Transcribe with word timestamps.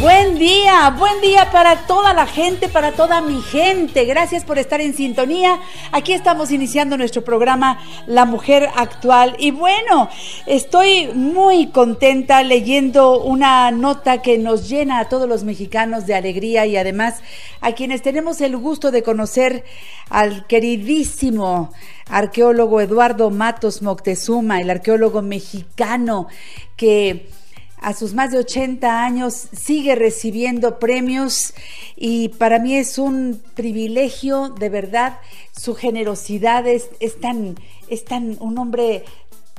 Buen 0.00 0.38
día, 0.38 0.90
buen 0.98 1.20
día 1.20 1.50
para 1.52 1.86
toda 1.86 2.12
la 2.14 2.26
gente, 2.26 2.68
para 2.68 2.92
toda 2.92 3.20
mi 3.20 3.40
gente. 3.40 4.04
Gracias 4.04 4.44
por 4.44 4.58
estar 4.58 4.80
en 4.80 4.92
sintonía. 4.92 5.60
Aquí 5.92 6.12
estamos 6.12 6.50
iniciando 6.50 6.96
nuestro 6.96 7.22
programa 7.22 7.78
La 8.06 8.24
Mujer 8.24 8.68
Actual. 8.74 9.36
Y 9.38 9.52
bueno, 9.52 10.10
estoy 10.46 11.12
muy 11.14 11.68
contenta 11.68 12.42
leyendo 12.42 13.22
una 13.22 13.70
nota 13.70 14.20
que 14.20 14.36
nos 14.36 14.68
llena 14.68 14.98
a 14.98 15.08
todos 15.08 15.28
los 15.28 15.44
mexicanos 15.44 16.06
de 16.06 16.16
alegría 16.16 16.66
y 16.66 16.76
además 16.76 17.22
a 17.60 17.72
quienes 17.72 18.02
tenemos 18.02 18.40
el 18.40 18.56
gusto 18.56 18.90
de 18.90 19.04
conocer 19.04 19.64
al 20.10 20.44
queridísimo 20.48 21.72
arqueólogo 22.10 22.80
Eduardo 22.80 23.30
Matos 23.30 23.80
Moctezuma, 23.80 24.60
el 24.60 24.70
arqueólogo 24.70 25.22
mexicano 25.22 26.26
que 26.76 27.28
a 27.84 27.92
sus 27.92 28.14
más 28.14 28.30
de 28.30 28.38
80 28.38 29.04
años 29.04 29.48
sigue 29.52 29.94
recibiendo 29.94 30.78
premios 30.78 31.52
y 31.96 32.30
para 32.30 32.58
mí 32.58 32.76
es 32.76 32.96
un 32.96 33.42
privilegio, 33.54 34.48
de 34.48 34.70
verdad, 34.70 35.18
su 35.52 35.74
generosidad 35.74 36.66
es, 36.66 36.88
es 37.00 37.20
tan, 37.20 37.56
es 37.88 38.06
tan 38.06 38.38
un 38.40 38.56
hombre 38.56 39.04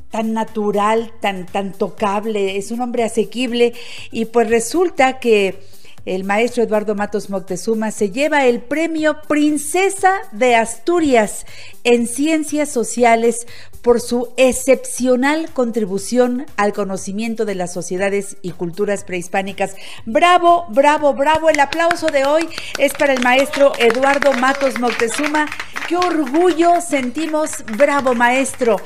tan 0.10 0.34
natural, 0.34 1.14
tan, 1.22 1.46
tan 1.46 1.74
tocable, 1.74 2.58
es 2.58 2.72
un 2.72 2.82
hombre 2.82 3.04
asequible 3.04 3.74
y 4.12 4.26
pues 4.26 4.50
resulta 4.50 5.20
que 5.20 5.60
el 6.06 6.24
maestro 6.24 6.64
Eduardo 6.64 6.96
Matos 6.96 7.30
Moctezuma 7.30 7.92
se 7.92 8.12
lleva 8.12 8.46
el 8.46 8.62
premio 8.62 9.18
Princesa 9.28 10.22
de 10.32 10.56
Asturias 10.56 11.46
en 11.84 12.08
Ciencias 12.08 12.70
Sociales 12.70 13.48
por 13.82 14.02
su 14.02 14.34
excepcional 14.38 15.52
contribución 15.54 16.46
al 16.58 16.74
conocimiento 16.74 17.46
de 17.46 17.56
las 17.56 17.72
sociedades 17.74 18.38
y 18.42 18.52
culturas 18.52 19.04
prehispánicas. 19.04 19.76
Bravo, 20.06 20.66
bravo, 20.70 21.14
bravo. 21.14 21.50
El 21.50 21.60
aplauso 21.60 22.08
de 22.08 22.26
hoy 22.26 22.50
es 22.80 22.94
para 22.94 23.14
el 23.14 23.22
maestro 23.22 23.74
Eduardo 23.78 24.34
Matos 24.34 24.80
Moctezuma. 24.80 25.48
Qué 25.88 25.98
orgullo 25.98 26.82
sentimos, 26.82 27.64
bravo 27.78 28.16
maestro. 28.16 28.78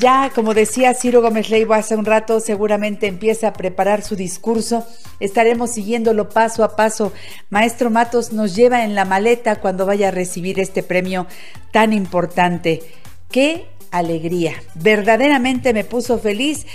Ya, 0.00 0.32
como 0.34 0.54
decía 0.54 0.92
Ciro 0.92 1.22
Gómez 1.22 1.50
Leibo 1.50 1.74
hace 1.74 1.94
un 1.94 2.04
rato, 2.04 2.40
seguramente 2.40 3.06
empieza 3.06 3.48
a 3.48 3.52
preparar 3.52 4.02
su 4.02 4.16
discurso. 4.16 4.84
Estaremos 5.20 5.70
siguiéndolo 5.70 6.28
paso 6.30 6.64
a 6.64 6.74
paso. 6.74 7.12
Maestro 7.48 7.90
Matos 7.90 8.32
nos 8.32 8.56
lleva 8.56 8.82
en 8.82 8.96
la 8.96 9.04
maleta 9.04 9.60
cuando 9.60 9.86
vaya 9.86 10.08
a 10.08 10.10
recibir 10.10 10.58
este 10.58 10.82
premio 10.82 11.28
tan 11.70 11.92
importante. 11.92 12.82
¡Qué 13.30 13.68
alegría! 13.92 14.54
Verdaderamente 14.74 15.72
me 15.72 15.84
puso 15.84 16.18
feliz. 16.18 16.66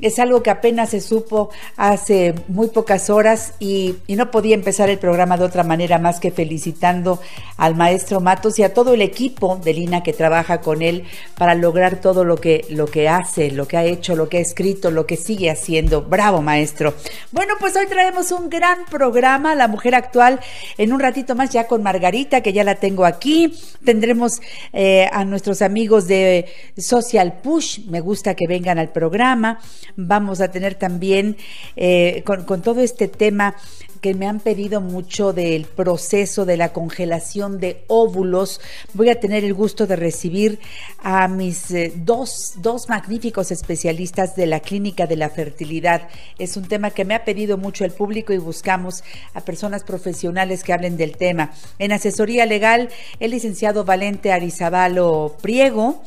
Es 0.00 0.18
algo 0.18 0.42
que 0.42 0.50
apenas 0.50 0.90
se 0.90 1.00
supo 1.00 1.50
hace 1.76 2.34
muy 2.48 2.66
pocas 2.68 3.08
horas 3.10 3.54
y, 3.58 3.96
no 4.08 4.30
podía 4.30 4.54
empezar 4.54 4.90
el 4.90 4.98
programa 4.98 5.36
de 5.36 5.44
otra 5.44 5.64
manera 5.64 5.98
más 5.98 6.20
que 6.20 6.30
felicitando 6.30 7.20
al 7.56 7.74
maestro 7.74 8.20
Matos 8.20 8.58
y 8.58 8.62
a 8.62 8.72
todo 8.72 8.94
el 8.94 9.02
equipo 9.02 9.60
de 9.64 9.72
Lina 9.72 10.02
que 10.02 10.12
trabaja 10.12 10.60
con 10.60 10.82
él 10.82 11.04
para 11.36 11.54
lograr 11.54 12.00
todo 12.00 12.24
lo 12.24 12.36
que, 12.36 12.64
lo 12.70 12.86
que 12.86 13.08
hace, 13.08 13.50
lo 13.50 13.66
que 13.66 13.76
ha 13.76 13.84
hecho, 13.84 14.14
lo 14.14 14.28
que 14.28 14.38
ha 14.38 14.40
escrito, 14.40 14.90
lo 14.90 15.06
que 15.06 15.16
sigue 15.16 15.50
haciendo. 15.50 16.02
Bravo, 16.02 16.42
maestro. 16.42 16.94
Bueno, 17.32 17.54
pues 17.58 17.74
hoy 17.76 17.86
traemos 17.86 18.30
un 18.30 18.50
gran 18.50 18.84
programa, 18.84 19.54
La 19.54 19.68
Mujer 19.68 19.94
Actual, 19.94 20.38
en 20.78 20.92
un 20.92 21.00
ratito 21.00 21.34
más 21.34 21.50
ya 21.50 21.66
con 21.66 21.82
Margarita, 21.82 22.40
que 22.40 22.52
ya 22.52 22.62
la 22.62 22.76
tengo 22.76 23.04
aquí. 23.04 23.54
Tendremos 23.84 24.40
eh, 24.72 25.08
a 25.12 25.24
nuestros 25.24 25.62
amigos 25.62 26.06
de 26.06 26.46
Social 26.76 27.40
Push, 27.42 27.86
me 27.86 28.00
gusta 28.00 28.34
que 28.34 28.46
vengan 28.46 28.78
al 28.78 28.90
programa 28.92 29.58
vamos 29.96 30.40
a 30.40 30.50
tener 30.50 30.74
también 30.74 31.36
eh, 31.76 32.22
con, 32.24 32.62
todo 32.62 32.80
este 32.80 33.08
tema 33.08 33.56
que 34.00 34.14
me 34.14 34.26
han 34.26 34.40
pedido 34.40 34.82
mucho 34.82 35.32
del 35.32 35.64
proceso 35.64 36.44
de 36.44 36.58
la 36.58 36.74
congelación 36.74 37.58
de 37.58 37.84
óvulos. 37.86 38.60
Voy 38.92 39.08
a 39.08 39.18
tener 39.18 39.44
el 39.44 39.54
gusto 39.54 39.86
de 39.86 39.96
recibir 39.96 40.58
a 41.02 41.26
mis 41.26 41.70
eh, 41.70 41.90
dos, 41.96 42.54
dos 42.58 42.90
magníficos 42.90 43.50
especialistas 43.50 44.36
de 44.36 44.46
la 44.46 44.60
clínica 44.60 45.06
de 45.06 45.16
la 45.16 45.30
fertilidad. 45.30 46.08
Es 46.38 46.58
un 46.58 46.68
tema 46.68 46.90
que 46.90 47.06
me 47.06 47.14
ha 47.14 47.24
pedido 47.24 47.56
mucho 47.56 47.86
el 47.86 47.92
público 47.92 48.34
y 48.34 48.38
buscamos 48.38 49.02
a 49.32 49.40
personas 49.40 49.84
profesionales 49.84 50.64
que 50.64 50.74
hablen 50.74 50.98
del 50.98 51.16
tema. 51.16 51.52
En 51.78 51.92
asesoría 51.92 52.44
legal, 52.44 52.90
el 53.20 53.30
licenciado 53.30 53.84
Valente 53.84 54.32
Arizabalo 54.32 55.34
Priego. 55.40 56.02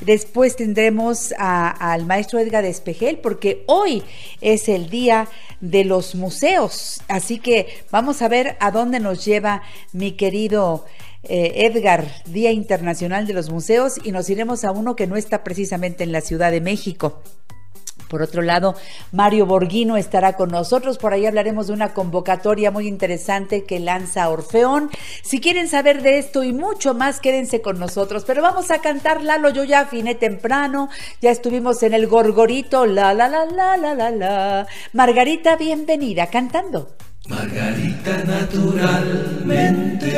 Después 0.00 0.56
tendremos 0.56 1.34
al 1.38 2.06
maestro 2.06 2.38
Edgar 2.38 2.64
Espejel, 2.64 3.18
porque 3.18 3.64
hoy 3.66 4.02
es 4.40 4.68
el 4.68 4.88
día 4.88 5.28
de 5.60 5.84
los 5.84 6.14
museos. 6.14 7.02
Así 7.08 7.38
que 7.38 7.84
vamos 7.90 8.22
a 8.22 8.28
ver 8.28 8.56
a 8.60 8.70
dónde 8.70 8.98
nos 8.98 9.24
lleva 9.24 9.62
mi 9.92 10.12
querido 10.12 10.86
eh, 11.22 11.66
Edgar, 11.66 12.06
Día 12.24 12.50
Internacional 12.50 13.26
de 13.26 13.34
los 13.34 13.50
Museos, 13.50 13.96
y 14.02 14.12
nos 14.12 14.30
iremos 14.30 14.64
a 14.64 14.72
uno 14.72 14.96
que 14.96 15.06
no 15.06 15.16
está 15.16 15.44
precisamente 15.44 16.02
en 16.02 16.12
la 16.12 16.22
Ciudad 16.22 16.50
de 16.50 16.62
México. 16.62 17.22
Por 18.10 18.22
otro 18.22 18.42
lado, 18.42 18.74
Mario 19.12 19.46
Borghino 19.46 19.96
estará 19.96 20.34
con 20.34 20.50
nosotros. 20.50 20.98
Por 20.98 21.12
ahí 21.12 21.26
hablaremos 21.26 21.68
de 21.68 21.74
una 21.74 21.94
convocatoria 21.94 22.72
muy 22.72 22.88
interesante 22.88 23.62
que 23.62 23.78
lanza 23.78 24.28
Orfeón. 24.28 24.90
Si 25.22 25.40
quieren 25.40 25.68
saber 25.68 26.02
de 26.02 26.18
esto 26.18 26.42
y 26.42 26.52
mucho 26.52 26.92
más, 26.92 27.20
quédense 27.20 27.62
con 27.62 27.78
nosotros. 27.78 28.24
Pero 28.26 28.42
vamos 28.42 28.72
a 28.72 28.80
cantar 28.80 29.22
Lalo. 29.22 29.50
Yo 29.50 29.62
ya 29.62 29.80
afiné 29.80 30.16
temprano. 30.16 30.88
Ya 31.22 31.30
estuvimos 31.30 31.84
en 31.84 31.94
el 31.94 32.08
Gorgorito. 32.08 32.84
La, 32.84 33.14
la, 33.14 33.28
la, 33.28 33.44
la, 33.44 33.76
la, 33.76 33.94
la, 33.94 34.10
la. 34.10 34.66
Margarita, 34.92 35.54
bienvenida 35.54 36.26
cantando. 36.26 36.88
Margarita 37.28 38.24
naturalmente. 38.24 40.10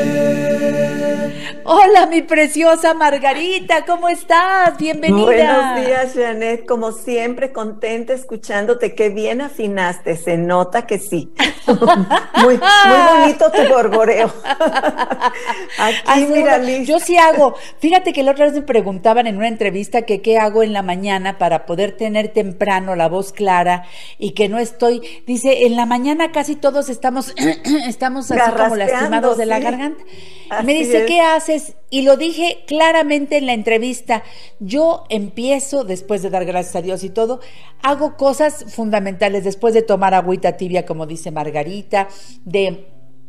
Hola, 1.64 2.06
mi 2.06 2.22
preciosa 2.22 2.94
Margarita, 2.94 3.84
¿cómo 3.84 4.08
estás? 4.08 4.76
Bienvenida. 4.78 5.24
Buenos 5.24 5.86
días, 5.86 6.12
Janet. 6.14 6.66
Como 6.66 6.92
siempre, 6.92 7.52
contenta 7.52 8.12
escuchándote. 8.12 8.94
Qué 8.94 9.10
bien 9.10 9.40
afinaste. 9.40 10.16
Se 10.16 10.36
nota 10.36 10.86
que 10.86 10.98
sí. 10.98 11.32
muy, 11.66 12.58
muy 12.58 13.20
bonito 13.20 13.50
tu 13.52 13.72
gorgoreo. 13.72 14.32
Aquí, 15.78 15.96
Así, 16.06 16.26
mira, 16.26 16.58
Liz. 16.58 16.88
Yo 16.88 16.98
sí 16.98 17.16
hago. 17.16 17.54
Fíjate 17.78 18.12
que 18.12 18.22
la 18.22 18.32
otra 18.32 18.46
vez 18.46 18.54
me 18.54 18.62
preguntaban 18.62 19.26
en 19.26 19.36
una 19.36 19.48
entrevista 19.48 20.02
que 20.02 20.20
qué 20.20 20.38
hago 20.38 20.62
en 20.62 20.72
la 20.72 20.82
mañana 20.82 21.38
para 21.38 21.64
poder 21.64 21.96
tener 21.96 22.32
temprano 22.32 22.96
la 22.96 23.08
voz 23.08 23.32
clara 23.32 23.84
y 24.18 24.32
que 24.32 24.48
no 24.48 24.58
estoy. 24.58 25.00
Dice, 25.26 25.66
en 25.66 25.76
la 25.76 25.86
mañana 25.86 26.32
casi 26.32 26.56
todos 26.56 26.88
estamos, 26.92 27.34
estamos 27.88 28.30
así 28.30 28.52
como 28.52 28.76
lastimados 28.76 29.36
de 29.36 29.46
la 29.46 29.56
sí. 29.56 29.62
garganta. 29.62 30.04
Así 30.50 30.66
me 30.66 30.74
dice, 30.74 31.02
es. 31.02 31.06
¿qué 31.06 31.20
haces? 31.20 31.74
Y 31.90 32.02
lo 32.02 32.16
dije 32.16 32.64
claramente 32.66 33.38
en 33.38 33.46
la 33.46 33.54
entrevista. 33.54 34.22
Yo 34.60 35.04
empiezo, 35.08 35.84
después 35.84 36.22
de 36.22 36.30
dar 36.30 36.44
gracias 36.44 36.76
a 36.76 36.82
Dios 36.82 37.02
y 37.04 37.10
todo, 37.10 37.40
hago 37.82 38.16
cosas 38.16 38.66
fundamentales 38.74 39.44
después 39.44 39.74
de 39.74 39.82
tomar 39.82 40.14
agüita 40.14 40.56
tibia, 40.56 40.86
como 40.86 41.06
dice 41.06 41.30
Margarita, 41.30 42.08
de 42.44 42.86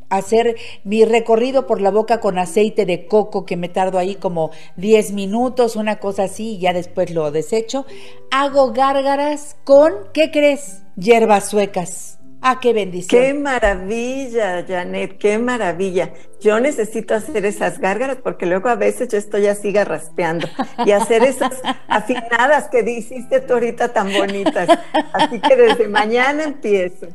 hacer 0.10 0.56
mi 0.84 1.06
recorrido 1.06 1.66
por 1.66 1.82
la 1.82 1.92
boca 1.92 2.20
con 2.20 2.38
aceite 2.38 2.86
de 2.86 3.08
coco 3.08 3.46
que 3.46 3.58
me 3.58 3.70
tardo 3.70 3.98
ahí 3.98 4.16
como 4.16 4.52
10 4.78 5.12
minutos, 5.14 5.76
una 5.76 6.00
cosa 6.00 6.24
así, 6.24 6.56
y 6.56 6.60
ya 6.60 6.74
después 6.74 7.10
lo 7.12 7.32
desecho. 7.32 7.86
Hago 8.32 8.74
gárgaras 8.74 9.56
con, 9.64 9.94
¿qué 10.14 10.30
crees? 10.32 10.84
Hierbas 10.96 11.50
suecas. 11.50 12.20
Ah, 12.46 12.60
qué 12.60 12.74
bendición. 12.74 13.22
Qué 13.22 13.34
maravilla, 13.34 14.66
Janet, 14.68 15.18
qué 15.18 15.38
maravilla. 15.40 16.12
Yo 16.42 16.60
necesito 16.60 17.16
hacer 17.16 17.46
esas 17.46 17.80
gárgaras 17.80 18.18
porque 18.22 18.46
luego 18.46 18.68
a 18.68 18.76
veces 18.76 19.08
yo 19.08 19.18
estoy 19.18 19.48
así 19.48 19.72
garraspeando 19.72 20.46
y 20.86 20.92
hacer 20.92 21.24
esas 21.24 21.62
afinadas 21.88 22.68
que 22.68 22.82
hiciste 22.82 23.40
tú 23.40 23.54
ahorita 23.54 23.94
tan 23.94 24.12
bonitas. 24.12 24.68
Así 25.14 25.40
que 25.40 25.56
desde 25.56 25.88
mañana 25.88 26.44
empiezo. 26.44 27.08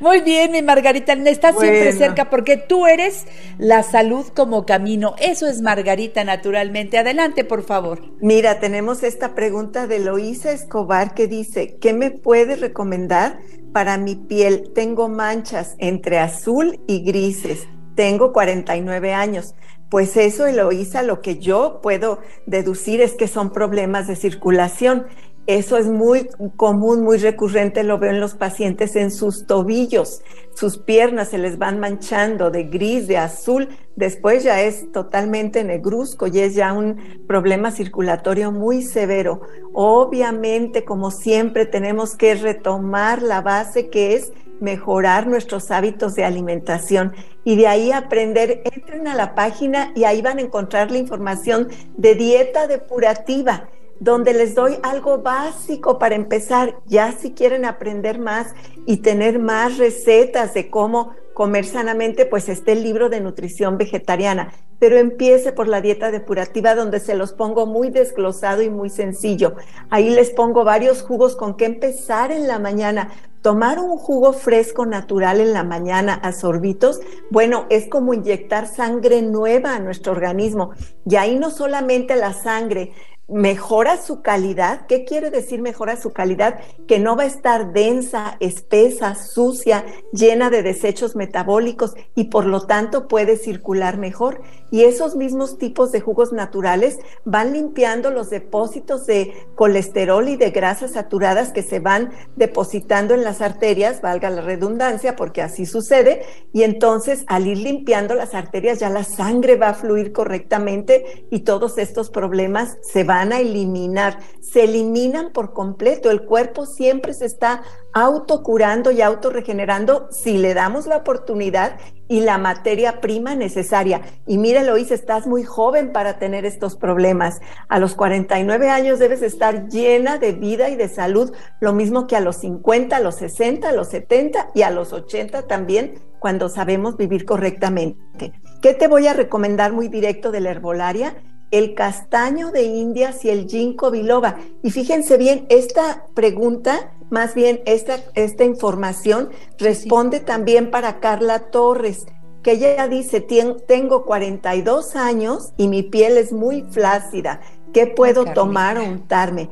Muy 0.00 0.20
bien, 0.20 0.52
mi 0.52 0.60
Margarita, 0.60 1.14
estás 1.14 1.58
siempre 1.58 1.92
cerca 1.92 2.28
porque 2.28 2.58
tú 2.58 2.86
eres 2.86 3.24
la 3.56 3.82
salud 3.82 4.26
como 4.36 4.66
camino. 4.66 5.14
Eso 5.18 5.46
es 5.46 5.62
Margarita, 5.62 6.22
naturalmente. 6.22 6.98
Adelante, 6.98 7.44
por 7.44 7.62
favor. 7.62 8.02
Mira, 8.20 8.60
tenemos 8.60 9.04
esta 9.04 9.34
pregunta 9.34 9.86
de 9.86 10.00
Loísa 10.00 10.52
Escobar 10.52 11.14
que 11.14 11.28
dice, 11.28 11.78
¿qué 11.80 11.94
me 11.94 12.10
puedes 12.10 12.60
recomendar 12.60 13.38
para 13.74 13.98
mi 13.98 14.14
piel. 14.14 14.70
Tengo 14.72 15.08
manchas 15.08 15.74
entre 15.78 16.20
azul 16.20 16.80
y 16.86 17.02
grises. 17.02 17.66
Tengo 17.96 18.32
49 18.32 19.12
años. 19.12 19.56
Pues 19.90 20.16
eso, 20.16 20.46
Eloísa, 20.46 21.02
lo 21.02 21.20
que 21.20 21.38
yo 21.38 21.80
puedo 21.82 22.20
deducir 22.46 23.00
es 23.00 23.14
que 23.14 23.26
son 23.26 23.52
problemas 23.52 24.06
de 24.06 24.14
circulación. 24.14 25.06
Eso 25.46 25.76
es 25.76 25.86
muy 25.86 26.28
común, 26.56 27.02
muy 27.02 27.18
recurrente, 27.18 27.84
lo 27.84 27.98
veo 27.98 28.10
en 28.10 28.20
los 28.20 28.34
pacientes 28.34 28.96
en 28.96 29.10
sus 29.10 29.46
tobillos, 29.46 30.22
sus 30.54 30.78
piernas 30.78 31.28
se 31.28 31.38
les 31.38 31.58
van 31.58 31.78
manchando 31.80 32.50
de 32.50 32.64
gris, 32.64 33.06
de 33.08 33.18
azul, 33.18 33.68
después 33.94 34.42
ya 34.42 34.62
es 34.62 34.90
totalmente 34.90 35.62
negruzco 35.62 36.28
y 36.28 36.38
es 36.40 36.54
ya 36.54 36.72
un 36.72 37.26
problema 37.26 37.72
circulatorio 37.72 38.52
muy 38.52 38.80
severo. 38.80 39.42
Obviamente, 39.74 40.84
como 40.84 41.10
siempre, 41.10 41.66
tenemos 41.66 42.16
que 42.16 42.36
retomar 42.36 43.20
la 43.20 43.42
base 43.42 43.90
que 43.90 44.14
es 44.14 44.32
mejorar 44.60 45.26
nuestros 45.26 45.70
hábitos 45.70 46.14
de 46.14 46.24
alimentación. 46.24 47.12
Y 47.44 47.56
de 47.56 47.66
ahí 47.66 47.92
aprender, 47.92 48.62
entren 48.64 49.08
a 49.08 49.14
la 49.14 49.34
página 49.34 49.92
y 49.94 50.04
ahí 50.04 50.22
van 50.22 50.38
a 50.38 50.42
encontrar 50.42 50.90
la 50.90 50.98
información 50.98 51.68
de 51.98 52.14
dieta 52.14 52.66
depurativa 52.66 53.68
donde 54.00 54.34
les 54.34 54.54
doy 54.54 54.78
algo 54.82 55.18
básico 55.18 55.98
para 55.98 56.14
empezar. 56.14 56.76
Ya 56.86 57.12
si 57.12 57.32
quieren 57.32 57.64
aprender 57.64 58.18
más 58.18 58.54
y 58.86 58.98
tener 58.98 59.38
más 59.38 59.78
recetas 59.78 60.54
de 60.54 60.70
cómo 60.70 61.12
comer 61.34 61.64
sanamente, 61.64 62.26
pues 62.26 62.48
está 62.48 62.72
el 62.72 62.82
libro 62.82 63.08
de 63.08 63.20
nutrición 63.20 63.76
vegetariana. 63.76 64.52
Pero 64.78 64.96
empiece 64.96 65.52
por 65.52 65.68
la 65.68 65.80
dieta 65.80 66.10
depurativa 66.10 66.74
donde 66.74 67.00
se 67.00 67.14
los 67.14 67.32
pongo 67.32 67.66
muy 67.66 67.90
desglosado 67.90 68.62
y 68.62 68.70
muy 68.70 68.90
sencillo. 68.90 69.54
Ahí 69.90 70.10
les 70.10 70.30
pongo 70.30 70.64
varios 70.64 71.02
jugos 71.02 71.36
con 71.36 71.56
que 71.56 71.64
empezar 71.64 72.32
en 72.32 72.46
la 72.46 72.58
mañana. 72.58 73.10
Tomar 73.42 73.78
un 73.78 73.98
jugo 73.98 74.32
fresco 74.32 74.86
natural 74.86 75.40
en 75.40 75.52
la 75.52 75.64
mañana 75.64 76.14
a 76.14 76.32
sorbitos, 76.32 77.00
bueno, 77.30 77.66
es 77.68 77.88
como 77.88 78.14
inyectar 78.14 78.66
sangre 78.66 79.20
nueva 79.20 79.74
a 79.74 79.80
nuestro 79.80 80.12
organismo. 80.12 80.70
Y 81.04 81.16
ahí 81.16 81.38
no 81.38 81.50
solamente 81.50 82.16
la 82.16 82.32
sangre, 82.32 82.92
mejora 83.28 83.96
su 83.96 84.22
calidad. 84.22 84.86
¿Qué 84.86 85.04
quiere 85.04 85.30
decir 85.30 85.62
mejora 85.62 85.96
su 85.96 86.12
calidad? 86.12 86.60
Que 86.86 86.98
no 86.98 87.16
va 87.16 87.24
a 87.24 87.26
estar 87.26 87.72
densa, 87.72 88.36
espesa, 88.40 89.14
sucia, 89.14 89.84
llena 90.12 90.50
de 90.50 90.62
desechos 90.62 91.16
metabólicos 91.16 91.94
y 92.14 92.24
por 92.24 92.46
lo 92.46 92.66
tanto 92.66 93.08
puede 93.08 93.36
circular 93.36 93.96
mejor. 93.96 94.42
Y 94.70 94.84
esos 94.84 95.14
mismos 95.14 95.58
tipos 95.58 95.92
de 95.92 96.00
jugos 96.00 96.32
naturales 96.32 96.98
van 97.24 97.52
limpiando 97.52 98.10
los 98.10 98.30
depósitos 98.30 99.06
de 99.06 99.32
colesterol 99.54 100.28
y 100.28 100.36
de 100.36 100.50
grasas 100.50 100.92
saturadas 100.92 101.52
que 101.52 101.62
se 101.62 101.78
van 101.78 102.10
depositando 102.36 103.14
en 103.14 103.22
las 103.22 103.40
arterias, 103.40 104.00
valga 104.00 104.30
la 104.30 104.40
redundancia, 104.40 105.16
porque 105.16 105.42
así 105.42 105.66
sucede. 105.66 106.22
Y 106.52 106.62
entonces 106.62 107.24
al 107.28 107.46
ir 107.46 107.58
limpiando 107.58 108.14
las 108.14 108.34
arterias 108.34 108.80
ya 108.80 108.90
la 108.90 109.04
sangre 109.04 109.56
va 109.56 109.68
a 109.68 109.74
fluir 109.74 110.12
correctamente 110.12 111.26
y 111.30 111.40
todos 111.40 111.78
estos 111.78 112.10
problemas 112.10 112.78
se 112.82 113.04
van 113.04 113.32
a 113.32 113.40
eliminar, 113.40 114.18
se 114.40 114.64
eliminan 114.64 115.32
por 115.32 115.52
completo. 115.52 116.10
El 116.10 116.24
cuerpo 116.24 116.66
siempre 116.66 117.14
se 117.14 117.26
está 117.26 117.62
autocurando 117.92 118.90
y 118.90 119.02
autorregenerando 119.02 120.08
si 120.10 120.38
le 120.38 120.52
damos 120.52 120.86
la 120.86 120.96
oportunidad 120.96 121.78
y 122.08 122.20
la 122.20 122.38
materia 122.38 123.00
prima 123.00 123.34
necesaria. 123.34 124.02
Y 124.26 124.38
mire, 124.38 124.64
Lois, 124.64 124.90
estás 124.90 125.26
muy 125.26 125.42
joven 125.42 125.92
para 125.92 126.18
tener 126.18 126.44
estos 126.44 126.76
problemas. 126.76 127.40
A 127.68 127.78
los 127.78 127.94
49 127.94 128.70
años 128.70 128.98
debes 128.98 129.22
estar 129.22 129.68
llena 129.68 130.18
de 130.18 130.32
vida 130.32 130.68
y 130.68 130.76
de 130.76 130.88
salud, 130.88 131.32
lo 131.60 131.72
mismo 131.72 132.06
que 132.06 132.16
a 132.16 132.20
los 132.20 132.36
50, 132.36 132.96
a 132.96 133.00
los 133.00 133.16
60, 133.16 133.68
a 133.68 133.72
los 133.72 133.88
70 133.88 134.50
y 134.54 134.62
a 134.62 134.70
los 134.70 134.92
80 134.92 135.42
también, 135.46 135.94
cuando 136.18 136.48
sabemos 136.48 136.96
vivir 136.96 137.24
correctamente. 137.24 138.32
¿Qué 138.62 138.74
te 138.74 138.88
voy 138.88 139.06
a 139.06 139.12
recomendar 139.12 139.72
muy 139.72 139.88
directo 139.88 140.30
de 140.30 140.40
la 140.40 140.50
herbolaria? 140.50 141.14
el 141.50 141.74
castaño 141.74 142.50
de 142.50 142.64
Indias 142.64 143.24
y 143.24 143.30
el 143.30 143.46
ginkgo 143.46 143.92
biloba. 143.92 144.38
Y 144.64 144.72
fíjense 144.72 145.16
bien, 145.16 145.46
esta 145.50 146.06
pregunta, 146.12 146.92
más 147.14 147.36
bien 147.36 147.62
esta, 147.64 148.00
esta 148.14 148.44
información, 148.44 149.30
responde 149.56 150.18
también 150.18 150.72
para 150.72 150.98
Carla 150.98 151.50
Torres, 151.50 152.06
que 152.42 152.52
ella 152.52 152.88
dice, 152.88 153.20
tengo 153.20 154.04
42 154.04 154.96
años 154.96 155.52
y 155.56 155.68
mi 155.68 155.84
piel 155.84 156.18
es 156.18 156.32
muy 156.32 156.62
flácida. 156.70 157.40
¿Qué 157.72 157.86
puedo 157.86 158.24
tomar 158.24 158.78
o 158.78 158.84
untarme? 158.84 159.48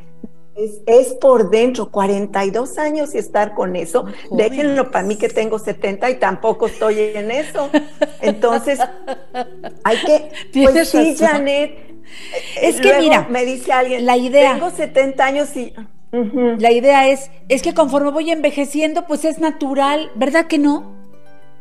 Es, 0.86 1.14
por 1.14 1.50
dentro, 1.50 1.90
42 1.90 2.78
años 2.78 3.14
y 3.14 3.18
estar 3.18 3.54
con 3.54 3.76
eso. 3.76 4.06
Déjenlo 4.32 4.90
para 4.90 5.06
mí 5.06 5.16
que 5.16 5.28
tengo 5.28 5.60
70 5.60 6.10
y 6.10 6.14
tampoco 6.16 6.66
estoy 6.66 6.98
en 6.98 7.30
eso. 7.30 7.70
Entonces, 8.20 8.80
hay 9.84 9.96
que... 10.04 10.64
Pues 10.64 10.88
sí, 10.88 11.16
Janet, 11.16 11.78
es 12.60 12.80
que 12.80 12.98
mira, 12.98 13.28
me 13.30 13.44
dice 13.44 13.72
alguien, 13.72 14.04
la 14.04 14.16
idea. 14.16 14.54
Tengo 14.54 14.70
70 14.70 15.24
años 15.24 15.56
y. 15.56 15.72
La 16.12 16.70
idea 16.70 17.08
es, 17.08 17.30
es 17.48 17.62
que 17.62 17.72
conforme 17.72 18.10
voy 18.10 18.30
envejeciendo, 18.30 19.06
pues 19.06 19.24
es 19.24 19.38
natural, 19.38 20.10
¿verdad 20.14 20.46
que 20.46 20.58
no? 20.58 20.92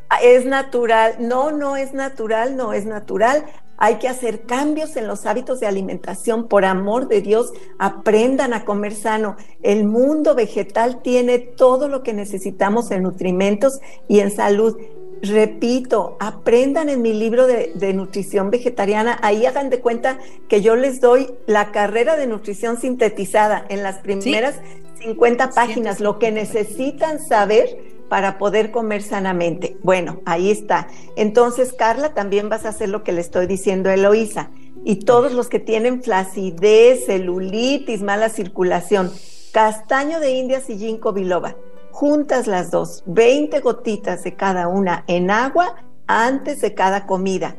Ah, 0.09 0.17
es 0.21 0.45
natural, 0.45 1.15
no, 1.19 1.51
no 1.51 1.77
es 1.77 1.93
natural, 1.93 2.57
no 2.57 2.73
es 2.73 2.85
natural. 2.85 3.45
Hay 3.77 3.95
que 3.95 4.09
hacer 4.09 4.41
cambios 4.41 4.97
en 4.97 5.07
los 5.07 5.25
hábitos 5.25 5.61
de 5.61 5.67
alimentación. 5.67 6.49
Por 6.49 6.65
amor 6.65 7.07
de 7.07 7.21
Dios, 7.21 7.53
aprendan 7.79 8.53
a 8.53 8.65
comer 8.65 8.93
sano. 8.93 9.37
El 9.63 9.85
mundo 9.85 10.35
vegetal 10.35 11.01
tiene 11.01 11.39
todo 11.39 11.87
lo 11.87 12.03
que 12.03 12.13
necesitamos 12.13 12.91
en 12.91 13.03
nutrimentos 13.03 13.79
y 14.09 14.19
en 14.19 14.31
salud. 14.31 14.77
Repito, 15.21 16.17
aprendan 16.19 16.89
en 16.89 17.03
mi 17.03 17.13
libro 17.13 17.45
de, 17.45 17.93
nutrición 17.93 18.49
vegetariana, 18.49 19.19
ahí 19.21 19.45
hagan 19.45 19.69
de 19.69 19.79
cuenta 19.79 20.17
que 20.47 20.61
yo 20.61 20.75
les 20.75 20.99
doy 20.99 21.29
la 21.45 21.71
carrera 21.71 22.15
de 22.15 22.25
nutrición 22.25 22.79
sintetizada 22.79 23.63
en 23.69 23.83
las 23.83 23.99
primeras 23.99 24.55
50 24.99 25.51
páginas, 25.51 25.99
lo 25.99 26.17
que 26.17 26.31
necesitan 26.31 27.19
saber 27.19 27.77
para 28.09 28.39
poder 28.39 28.71
comer 28.71 29.03
sanamente. 29.03 29.77
Bueno, 29.83 30.21
ahí 30.25 30.49
está. 30.49 30.87
Entonces, 31.15 31.71
Carla, 31.73 32.15
también 32.15 32.49
vas 32.49 32.65
a 32.65 32.69
hacer 32.69 32.89
lo 32.89 33.03
que 33.03 33.11
le 33.11 33.21
estoy 33.21 33.45
diciendo 33.45 33.89
a 33.89 33.93
Eloísa. 33.93 34.49
Y 34.83 34.95
todos 34.95 35.33
los 35.33 35.49
que 35.49 35.59
tienen 35.59 36.01
flacidez, 36.01 37.05
celulitis, 37.05 38.01
mala 38.01 38.29
circulación, 38.29 39.11
castaño 39.51 40.19
de 40.19 40.31
indias 40.31 40.67
y 40.69 40.79
ginkgo 40.79 41.13
biloba 41.13 41.55
juntas 41.91 42.47
las 42.47 42.71
dos, 42.71 43.03
20 43.05 43.59
gotitas 43.59 44.23
de 44.23 44.35
cada 44.35 44.67
una 44.67 45.03
en 45.07 45.31
agua 45.31 45.75
antes 46.07 46.61
de 46.61 46.73
cada 46.73 47.05
comida. 47.05 47.55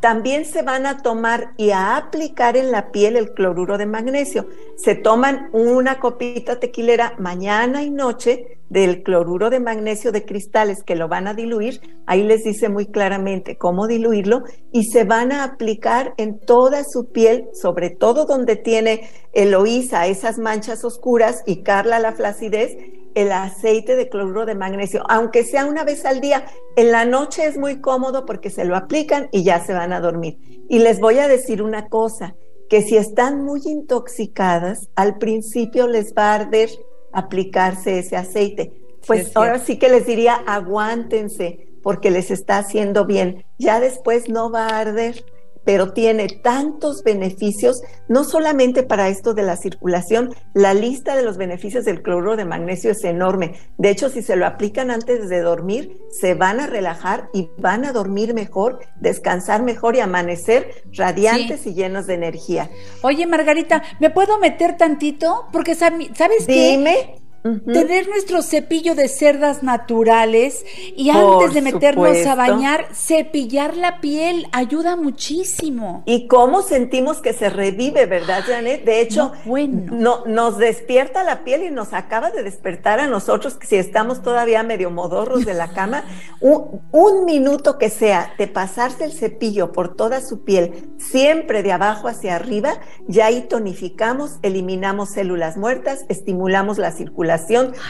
También 0.00 0.44
se 0.44 0.62
van 0.62 0.84
a 0.86 0.98
tomar 0.98 1.54
y 1.56 1.70
a 1.70 1.96
aplicar 1.96 2.56
en 2.56 2.70
la 2.70 2.92
piel 2.92 3.16
el 3.16 3.32
cloruro 3.32 3.78
de 3.78 3.86
magnesio. 3.86 4.46
Se 4.76 4.94
toman 4.94 5.48
una 5.52 5.98
copita 5.98 6.60
tequilera 6.60 7.14
mañana 7.18 7.82
y 7.82 7.90
noche 7.90 8.58
del 8.68 9.02
cloruro 9.02 9.48
de 9.48 9.58
magnesio 9.58 10.12
de 10.12 10.24
cristales 10.24 10.82
que 10.84 10.96
lo 10.96 11.08
van 11.08 11.28
a 11.28 11.34
diluir. 11.34 11.80
Ahí 12.04 12.24
les 12.24 12.44
dice 12.44 12.68
muy 12.68 12.86
claramente 12.86 13.56
cómo 13.56 13.86
diluirlo 13.86 14.44
y 14.70 14.84
se 14.84 15.04
van 15.04 15.32
a 15.32 15.44
aplicar 15.44 16.12
en 16.18 16.38
toda 16.40 16.84
su 16.84 17.10
piel, 17.10 17.48
sobre 17.54 17.90
todo 17.90 18.26
donde 18.26 18.56
tiene 18.56 19.08
Eloísa 19.32 20.06
esas 20.06 20.38
manchas 20.38 20.84
oscuras 20.84 21.42
y 21.46 21.62
Carla 21.62 21.98
la 22.00 22.12
flacidez 22.12 22.76
el 23.16 23.32
aceite 23.32 23.96
de 23.96 24.08
cloruro 24.10 24.44
de 24.44 24.54
magnesio, 24.54 25.02
aunque 25.08 25.42
sea 25.42 25.64
una 25.64 25.84
vez 25.84 26.04
al 26.04 26.20
día. 26.20 26.44
En 26.76 26.92
la 26.92 27.06
noche 27.06 27.46
es 27.46 27.56
muy 27.56 27.80
cómodo 27.80 28.26
porque 28.26 28.50
se 28.50 28.66
lo 28.66 28.76
aplican 28.76 29.28
y 29.32 29.42
ya 29.42 29.64
se 29.64 29.72
van 29.72 29.94
a 29.94 30.00
dormir. 30.00 30.38
Y 30.68 30.80
les 30.80 31.00
voy 31.00 31.18
a 31.18 31.26
decir 31.26 31.62
una 31.62 31.88
cosa, 31.88 32.36
que 32.68 32.82
si 32.82 32.96
están 32.96 33.42
muy 33.42 33.62
intoxicadas, 33.64 34.90
al 34.96 35.16
principio 35.16 35.88
les 35.88 36.12
va 36.12 36.32
a 36.32 36.34
arder 36.34 36.68
aplicarse 37.12 37.98
ese 37.98 38.16
aceite. 38.16 38.72
Pues 39.06 39.34
ahora 39.34 39.60
sí 39.60 39.78
que 39.78 39.88
les 39.88 40.04
diría, 40.04 40.34
aguántense 40.34 41.68
porque 41.82 42.10
les 42.10 42.30
está 42.30 42.58
haciendo 42.58 43.06
bien. 43.06 43.46
Ya 43.58 43.80
después 43.80 44.28
no 44.28 44.50
va 44.50 44.66
a 44.66 44.80
arder 44.80 45.24
pero 45.66 45.92
tiene 45.92 46.28
tantos 46.28 47.02
beneficios, 47.02 47.82
no 48.08 48.24
solamente 48.24 48.84
para 48.84 49.08
esto 49.08 49.34
de 49.34 49.42
la 49.42 49.56
circulación, 49.56 50.32
la 50.54 50.72
lista 50.72 51.16
de 51.16 51.22
los 51.22 51.36
beneficios 51.36 51.84
del 51.84 52.02
cloruro 52.02 52.36
de 52.36 52.44
magnesio 52.44 52.92
es 52.92 53.02
enorme. 53.02 53.54
De 53.76 53.90
hecho, 53.90 54.08
si 54.08 54.22
se 54.22 54.36
lo 54.36 54.46
aplican 54.46 54.92
antes 54.92 55.28
de 55.28 55.40
dormir, 55.40 55.98
se 56.08 56.34
van 56.34 56.60
a 56.60 56.68
relajar 56.68 57.28
y 57.34 57.50
van 57.58 57.84
a 57.84 57.92
dormir 57.92 58.32
mejor, 58.32 58.78
descansar 59.00 59.62
mejor 59.62 59.96
y 59.96 60.00
amanecer 60.00 60.70
radiantes 60.92 61.66
y 61.66 61.74
llenos 61.74 62.06
de 62.06 62.14
energía. 62.14 62.70
Oye, 63.02 63.26
Margarita, 63.26 63.82
¿me 63.98 64.10
puedo 64.10 64.38
meter 64.38 64.76
tantito? 64.76 65.46
Porque 65.52 65.74
sabes 65.74 66.46
Dime. 66.46 67.25
Tener 67.64 68.08
nuestro 68.08 68.42
cepillo 68.42 68.94
de 68.94 69.08
cerdas 69.08 69.62
naturales 69.62 70.64
y 70.96 71.10
Por 71.12 71.44
antes 71.44 71.54
de 71.54 71.62
meternos 71.62 72.26
a 72.26 72.34
bañar, 72.34 72.88
cepillar 72.94 73.76
la 73.76 74.00
piel 74.00 74.48
ayuda 74.52 74.96
muchísimo. 74.96 76.02
Y 76.06 76.26
cómo 76.26 76.62
sentimos 76.62 77.18
que 77.18 77.32
se 77.32 77.48
revive, 77.50 78.06
¿verdad, 78.06 78.42
Janet? 78.46 78.84
De 78.84 79.00
hecho, 79.00 79.32
No, 79.34 79.42
bueno. 79.44 79.92
no, 79.92 80.24
nos 80.26 80.58
despierta 80.58 81.22
la 81.24 81.44
piel 81.44 81.62
y 81.64 81.70
nos 81.70 81.92
acaba 81.92 82.30
de 82.30 82.42
despertar 82.42 83.00
a 83.00 83.06
nosotros, 83.06 83.54
que 83.54 83.66
si 83.66 83.76
estamos 83.76 84.22
todavía 84.22 84.62
medio 84.62 84.90
modorros 84.90 85.44
de 85.44 85.54
la 85.54 85.68
cama, 85.68 86.04
un, 86.40 86.80
un 86.92 87.24
minuto 87.24 87.78
que 87.78 87.90
sea 87.90 88.32
de 88.38 88.46
pasarse 88.46 89.04
el 89.04 89.12
cepillo 89.12 89.72
por 89.72 89.94
toda 89.94 90.20
su 90.20 90.44
piel, 90.44 90.90
siempre 90.98 91.62
de 91.62 91.72
abajo 91.72 92.08
hacia 92.08 92.36
arriba, 92.36 92.74
ya 93.06 93.26
ahí 93.26 93.42
tonificamos, 93.48 94.38
eliminamos 94.42 95.10
células 95.10 95.56
muertas, 95.56 96.04
estimulamos 96.08 96.78
la 96.78 96.92
circulación, 96.92 97.35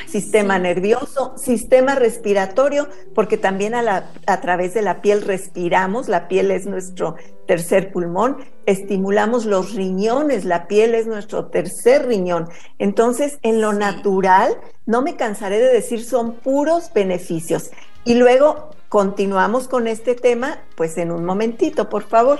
sistema 0.06 0.58
nervioso, 0.58 1.34
sistema 1.36 1.94
respiratorio, 1.94 2.88
porque 3.14 3.36
también 3.36 3.74
a, 3.74 3.82
la- 3.82 4.10
a 4.26 4.40
través 4.40 4.74
de 4.74 4.82
la 4.82 5.00
piel 5.02 5.22
respiramos, 5.22 6.08
la 6.08 6.28
piel 6.28 6.50
es 6.50 6.66
nuestro 6.66 7.16
tercer 7.46 7.92
pulmón, 7.92 8.38
estimulamos 8.66 9.44
los 9.46 9.74
riñones, 9.74 10.44
la 10.44 10.66
piel 10.66 10.94
es 10.94 11.06
nuestro 11.06 11.46
tercer 11.46 12.06
riñón. 12.06 12.48
Entonces, 12.78 13.38
en 13.42 13.60
lo 13.60 13.72
natural, 13.72 14.56
no 14.84 15.02
me 15.02 15.16
cansaré 15.16 15.58
de 15.58 15.72
decir, 15.72 16.04
son 16.04 16.34
puros 16.34 16.90
beneficios. 16.92 17.70
Y 18.04 18.14
luego 18.14 18.70
continuamos 18.88 19.68
con 19.68 19.86
este 19.88 20.14
tema, 20.14 20.58
pues 20.76 20.96
en 20.98 21.10
un 21.10 21.24
momentito, 21.24 21.88
por 21.88 22.04
favor. 22.04 22.38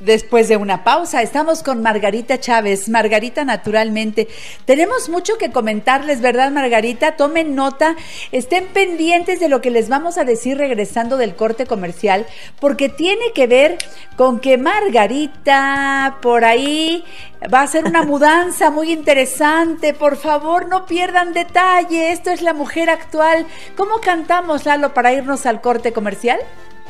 Después 0.00 0.46
de 0.46 0.56
una 0.56 0.84
pausa, 0.84 1.22
estamos 1.22 1.64
con 1.64 1.82
Margarita 1.82 2.38
Chávez, 2.38 2.88
Margarita 2.88 3.44
Naturalmente. 3.44 4.28
Tenemos 4.64 5.08
mucho 5.08 5.38
que 5.38 5.50
comentarles, 5.50 6.20
¿verdad, 6.20 6.52
Margarita? 6.52 7.16
Tomen 7.16 7.56
nota, 7.56 7.96
estén 8.30 8.66
pendientes 8.68 9.40
de 9.40 9.48
lo 9.48 9.60
que 9.60 9.72
les 9.72 9.88
vamos 9.88 10.16
a 10.16 10.24
decir 10.24 10.56
regresando 10.56 11.16
del 11.16 11.34
corte 11.34 11.66
comercial, 11.66 12.26
porque 12.60 12.88
tiene 12.88 13.32
que 13.34 13.48
ver 13.48 13.76
con 14.16 14.38
que 14.38 14.56
Margarita 14.56 16.18
por 16.22 16.44
ahí 16.44 17.04
va 17.52 17.60
a 17.60 17.64
hacer 17.64 17.84
una 17.84 18.02
mudanza 18.04 18.70
muy 18.70 18.92
interesante. 18.92 19.94
Por 19.94 20.16
favor, 20.16 20.68
no 20.68 20.86
pierdan 20.86 21.32
detalle. 21.32 22.12
Esto 22.12 22.30
es 22.30 22.40
la 22.40 22.54
mujer 22.54 22.88
actual. 22.88 23.46
¿Cómo 23.76 24.00
cantamos, 24.00 24.64
Lalo, 24.64 24.94
para 24.94 25.12
irnos 25.12 25.44
al 25.44 25.60
corte 25.60 25.92
comercial? 25.92 26.38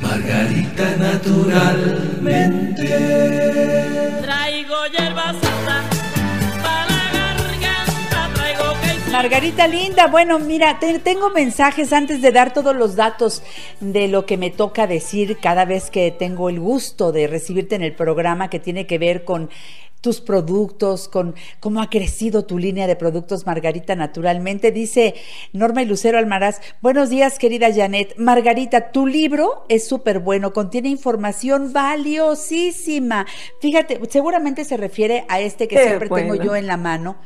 Margarita 0.01 0.97
naturalmente. 0.97 2.87
Traigo 4.23 4.77
hierba 4.97 5.33
santa 5.33 5.85
para 6.63 6.97
la 7.13 7.35
garganta, 7.37 8.31
traigo 8.35 8.65
que 8.81 9.11
Margarita 9.11 9.67
linda, 9.67 10.07
bueno, 10.07 10.39
mira, 10.39 10.79
te- 10.79 10.99
tengo 11.01 11.31
mensajes 11.31 11.93
antes 11.93 12.23
de 12.23 12.31
dar 12.31 12.53
todos 12.53 12.77
los 12.77 12.95
datos 12.95 13.43
de 13.81 14.07
lo 14.09 14.25
que 14.27 14.37
me 14.37 14.51
toca 14.51 14.87
decir 14.87 15.39
cada 15.43 15.65
vez 15.65 15.91
que 15.91 16.11
tengo 16.13 16.49
el 16.49 16.61
gusto 16.61 17.11
de 17.13 17.27
recibirte 17.27 17.75
en 17.75 17.83
el 17.83 17.95
programa 17.95 18.49
que 18.51 18.61
tiene 18.61 18.87
que 18.87 18.99
ver 18.99 19.25
con 19.25 19.51
tus 20.01 20.21
productos, 20.21 21.09
con 21.09 21.35
cómo 21.61 21.83
ha 21.83 21.91
crecido 21.91 22.45
tu 22.45 22.59
línea 22.59 22.87
de 22.87 22.97
productos 22.97 23.47
Margarita 23.47 23.97
naturalmente. 23.97 24.71
Dice 24.71 25.15
Norma 25.53 25.83
y 25.83 25.87
Lucero 25.87 26.19
Almaraz, 26.19 26.61
buenos 26.81 27.11
días 27.11 27.39
querida 27.39 27.73
Janet. 27.75 28.15
Margarita, 28.17 28.91
tu 28.93 29.07
libro 29.07 29.65
es 29.69 29.89
súper 29.89 30.21
bueno, 30.21 30.53
contiene 30.53 30.89
información 30.89 31.73
valiosísima. 31.73 33.27
Fíjate, 33.61 34.01
seguramente 34.09 34.65
se 34.65 34.77
refiere 34.77 35.25
a 35.29 35.41
este 35.41 35.69
que 35.69 35.77
Qué 35.77 35.85
siempre 35.85 36.09
tengo 36.09 36.35
yo 36.35 36.55
en 36.55 36.67
la 36.67 36.77
mano. 36.77 37.17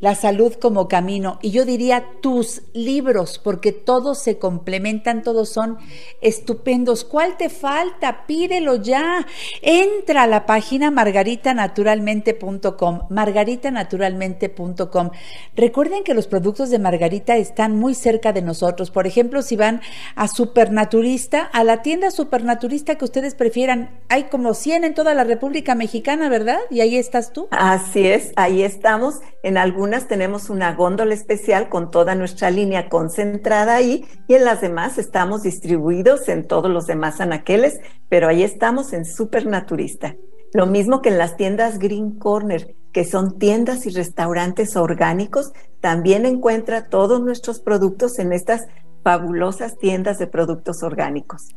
La 0.00 0.14
salud 0.14 0.54
como 0.54 0.88
camino. 0.88 1.38
Y 1.42 1.50
yo 1.50 1.64
diría 1.64 2.06
tus 2.22 2.62
libros, 2.72 3.38
porque 3.38 3.72
todos 3.72 4.18
se 4.18 4.38
complementan, 4.38 5.22
todos 5.22 5.50
son 5.50 5.76
estupendos. 6.22 7.04
¿Cuál 7.04 7.36
te 7.36 7.50
falta? 7.50 8.26
Pídelo 8.26 8.76
ya. 8.76 9.26
Entra 9.60 10.22
a 10.22 10.26
la 10.26 10.46
página 10.46 10.90
margaritanaturalmente.com, 10.90 13.02
margaritanaturalmente.com. 13.10 15.10
Recuerden 15.54 16.02
que 16.02 16.14
los 16.14 16.26
productos 16.26 16.70
de 16.70 16.78
Margarita 16.78 17.36
están 17.36 17.76
muy 17.76 17.94
cerca 17.94 18.32
de 18.32 18.42
nosotros. 18.42 18.90
Por 18.90 19.06
ejemplo, 19.06 19.42
si 19.42 19.56
van 19.56 19.82
a 20.14 20.28
Supernaturista, 20.28 21.42
a 21.42 21.64
la 21.64 21.82
tienda 21.82 22.10
Supernaturista 22.10 22.94
que 22.94 23.04
ustedes 23.04 23.34
prefieran, 23.34 24.00
hay 24.08 24.24
como 24.24 24.54
100 24.54 24.84
en 24.84 24.94
toda 24.94 25.14
la 25.14 25.24
República 25.24 25.74
Mexicana, 25.74 26.28
¿verdad? 26.28 26.58
Y 26.70 26.80
ahí 26.80 26.96
estás 26.96 27.32
tú. 27.32 27.48
Así 27.50 28.06
es, 28.06 28.32
ahí 28.36 28.62
estamos. 28.62 29.16
En 29.42 29.56
algunas 29.90 30.06
tenemos 30.06 30.50
una 30.50 30.72
góndola 30.72 31.14
especial 31.14 31.68
con 31.68 31.90
toda 31.90 32.14
nuestra 32.14 32.48
línea 32.52 32.88
concentrada 32.88 33.74
ahí 33.74 34.06
y 34.28 34.34
en 34.34 34.44
las 34.44 34.60
demás 34.60 34.98
estamos 34.98 35.42
distribuidos 35.42 36.28
en 36.28 36.46
todos 36.46 36.70
los 36.70 36.86
demás 36.86 37.20
anaqueles, 37.20 37.80
pero 38.08 38.28
ahí 38.28 38.44
estamos 38.44 38.92
en 38.92 39.04
Supernaturista. 39.04 40.14
Lo 40.52 40.66
mismo 40.66 41.02
que 41.02 41.08
en 41.08 41.18
las 41.18 41.36
tiendas 41.36 41.80
Green 41.80 42.20
Corner, 42.20 42.76
que 42.92 43.04
son 43.04 43.36
tiendas 43.40 43.84
y 43.84 43.90
restaurantes 43.90 44.76
orgánicos, 44.76 45.52
también 45.80 46.24
encuentra 46.24 46.86
todos 46.86 47.20
nuestros 47.20 47.58
productos 47.58 48.20
en 48.20 48.32
estas 48.32 48.68
fabulosas 49.02 49.76
tiendas 49.76 50.20
de 50.20 50.28
productos 50.28 50.84
orgánicos. 50.84 51.48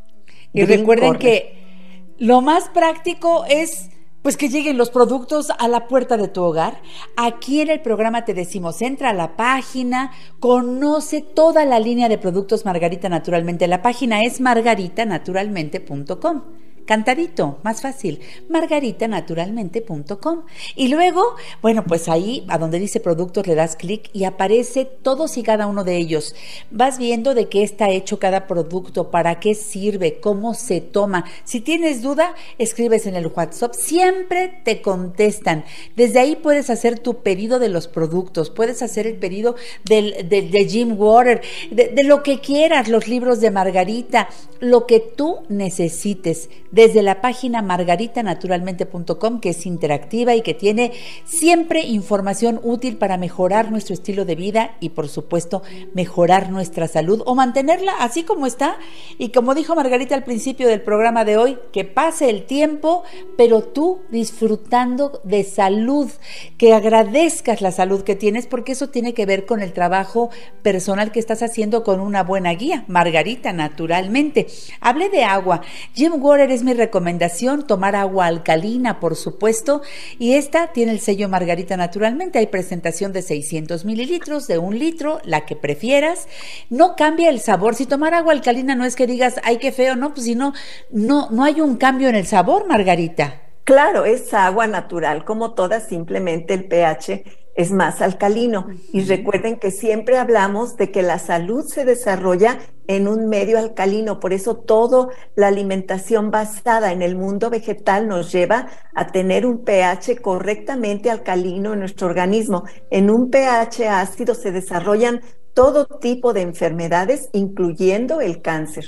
Y 0.54 0.66
Green 0.66 0.80
recuerden 0.80 1.10
Corner. 1.10 1.22
que 1.22 2.16
lo 2.18 2.42
más 2.42 2.68
práctico 2.70 3.46
es 3.48 3.92
pues 4.24 4.38
que 4.38 4.50
lleguen 4.50 4.78
los 4.78 4.90
productos 4.90 5.52
a 5.52 5.68
la 5.68 5.88
puerta 5.88 6.18
de 6.18 6.30
tu 6.30 6.42
hogar. 6.42 6.82
Aquí 7.16 7.62
en 7.62 7.70
el 7.70 7.82
programa 7.82 8.26
te 8.26 8.34
decimos, 8.34 8.82
entra 8.82 9.12
a 9.12 9.14
la 9.14 9.36
página, 9.36 10.12
conoce 10.40 11.22
toda 11.22 11.64
la 11.66 11.80
línea 11.80 12.10
de 12.10 12.18
productos 12.18 12.66
Margarita 12.66 13.10
Naturalmente. 13.10 13.68
La 13.68 13.84
página 13.84 14.22
es 14.22 14.42
margaritanaturalmente.com. 14.42 16.63
Cantadito, 16.86 17.60
más 17.64 17.82
fácil, 17.82 18.20
margaritanaturalmente.com. 18.50 20.42
Y 20.76 20.90
luego, 20.90 21.36
bueno, 21.62 21.86
pues 21.86 22.10
ahí 22.10 22.46
a 22.50 22.58
donde 22.58 22.78
dice 22.78 23.00
productos 23.00 23.48
le 23.48 23.56
das 23.56 23.78
clic 23.78 24.10
y 24.12 24.26
aparece 24.26 24.84
todos 24.84 25.38
y 25.38 25.44
cada 25.44 25.68
uno 25.68 25.86
de 25.86 25.96
ellos. 25.96 26.36
Vas 26.72 26.98
viendo 26.98 27.36
de 27.36 27.48
qué 27.48 27.64
está 27.64 27.90
hecho 27.90 28.20
cada 28.20 28.48
producto, 28.48 29.12
para 29.12 29.40
qué 29.40 29.56
sirve, 29.56 30.20
cómo 30.20 30.54
se 30.54 30.82
toma. 30.82 31.24
Si 31.46 31.62
tienes 31.62 32.02
duda, 32.02 32.36
escribes 32.58 33.06
en 33.06 33.16
el 33.16 33.28
WhatsApp, 33.28 33.74
siempre 33.76 34.62
te 34.66 34.82
contestan. 34.82 35.64
Desde 35.96 36.20
ahí 36.20 36.36
puedes 36.36 36.70
hacer 36.70 37.00
tu 37.00 37.22
pedido 37.22 37.60
de 37.60 37.70
los 37.70 37.88
productos, 37.88 38.50
puedes 38.50 38.82
hacer 38.82 39.08
el 39.08 39.16
pedido 39.16 39.56
del, 39.86 40.28
de, 40.28 40.42
de 40.42 40.66
Jim 40.66 41.00
Water, 41.00 41.42
de, 41.72 41.88
de 41.88 42.04
lo 42.04 42.24
que 42.24 42.42
quieras, 42.42 42.90
los 42.90 43.08
libros 43.08 43.40
de 43.40 43.52
Margarita, 43.52 44.28
lo 44.60 44.86
que 44.86 45.00
tú 45.00 45.44
necesites 45.48 46.50
desde 46.74 47.04
la 47.04 47.22
página 47.22 47.62
margaritanaturalmente.com 47.62 49.40
que 49.40 49.50
es 49.50 49.66
interactiva 49.66 50.36
y 50.36 50.42
que 50.42 50.56
tiene 50.56 50.92
siempre 51.24 51.84
información 51.84 52.60
útil 52.64 52.98
para 52.98 53.18
mejorar 53.18 53.72
nuestro 53.72 53.94
estilo 53.94 54.26
de 54.26 54.36
vida 54.36 54.76
y 54.80 54.90
por 54.90 55.08
supuesto 55.08 55.62
mejorar 55.94 56.50
nuestra 56.50 56.88
salud 56.88 57.22
o 57.26 57.36
mantenerla 57.36 57.94
así 58.00 58.24
como 58.24 58.48
está 58.48 58.78
y 59.20 59.30
como 59.30 59.54
dijo 59.54 59.76
Margarita 59.76 60.16
al 60.16 60.24
principio 60.24 60.68
del 60.68 60.82
programa 60.82 61.26
de 61.26 61.38
hoy, 61.38 61.58
que 61.72 61.86
pase 61.86 62.30
el 62.30 62.46
tiempo 62.46 63.04
pero 63.38 63.62
tú 63.62 64.02
disfrutando 64.10 65.22
de 65.24 65.44
salud, 65.44 66.10
que 66.58 66.74
agradezcas 66.74 67.62
la 67.62 67.72
salud 67.72 68.02
que 68.02 68.16
tienes 68.16 68.48
porque 68.48 68.72
eso 68.72 68.90
tiene 68.90 69.14
que 69.14 69.28
ver 69.28 69.46
con 69.46 69.62
el 69.62 69.74
trabajo 69.74 70.32
personal 70.64 71.12
que 71.12 71.20
estás 71.20 71.44
haciendo 71.44 71.84
con 71.84 72.00
una 72.00 72.24
buena 72.24 72.52
guía, 72.52 72.84
Margarita 72.88 73.54
naturalmente. 73.54 74.48
Hablé 74.82 75.10
de 75.10 75.24
agua. 75.24 75.62
Jim 75.94 76.14
Water 76.20 76.50
es 76.52 76.63
mi 76.64 76.74
recomendación, 76.74 77.68
tomar 77.68 77.96
agua 77.96 78.28
alcalina, 78.28 79.00
por 79.00 79.16
supuesto, 79.16 79.82
y 80.20 80.34
esta 80.34 80.68
tiene 80.68 80.92
el 80.92 81.00
sello 81.00 81.30
Margarita 81.30 81.78
Naturalmente. 81.78 82.40
Hay 82.40 82.48
presentación 82.48 83.14
de 83.14 83.22
600 83.22 83.86
mililitros, 83.86 84.48
de 84.48 84.58
un 84.58 84.80
litro, 84.80 85.20
la 85.24 85.46
que 85.46 85.56
prefieras. 85.56 86.28
No 86.70 86.96
cambia 86.96 87.30
el 87.30 87.40
sabor. 87.40 87.76
Si 87.76 87.86
tomar 87.86 88.14
agua 88.14 88.34
alcalina 88.34 88.76
no 88.76 88.86
es 88.86 88.96
que 88.96 89.08
digas, 89.08 89.36
ay, 89.44 89.58
qué 89.58 89.72
feo, 89.72 89.96
no, 89.96 90.14
pues 90.14 90.26
si 90.26 90.36
no, 90.36 90.54
no, 90.92 91.30
no 91.32 91.44
hay 91.44 91.62
un 91.62 91.78
cambio 91.78 92.10
en 92.10 92.16
el 92.16 92.26
sabor, 92.26 92.68
Margarita. 92.68 93.42
Claro, 93.64 94.06
es 94.06 94.34
agua 94.34 94.68
natural, 94.68 95.24
como 95.24 95.54
todas, 95.54 95.88
simplemente 95.88 96.54
el 96.54 96.66
pH 96.66 97.43
es 97.56 97.72
más 97.72 98.02
alcalino. 98.02 98.68
Y 98.92 99.04
recuerden 99.04 99.58
que 99.58 99.72
siempre 99.72 100.18
hablamos 100.18 100.78
de 100.78 100.92
que 100.92 101.02
la 101.02 101.20
salud 101.20 101.66
se 101.66 101.86
desarrolla 101.86 102.60
en 102.88 103.08
un 103.08 103.30
medio 103.30 103.58
alcalino, 103.60 104.20
por 104.20 104.34
eso 104.34 104.58
toda 104.58 105.08
la 105.36 105.48
alimentación 105.48 106.32
basada 106.32 106.92
en 106.92 107.02
el 107.02 107.16
mundo 107.16 107.50
vegetal 107.50 108.08
nos 108.08 108.32
lleva 108.32 108.68
a 108.94 109.08
tener 109.08 109.46
un 109.46 109.64
pH 109.64 110.22
correctamente 110.22 111.10
alcalino 111.10 111.74
en 111.74 111.80
nuestro 111.80 112.08
organismo. 112.08 112.64
En 112.90 113.10
un 113.10 113.30
pH 113.30 113.88
ácido 113.88 114.36
se 114.36 114.52
desarrollan 114.52 115.22
todo 115.54 115.86
tipo 115.86 116.34
de 116.34 116.42
enfermedades, 116.42 117.30
incluyendo 117.32 118.22
el 118.22 118.42
cáncer. 118.42 118.86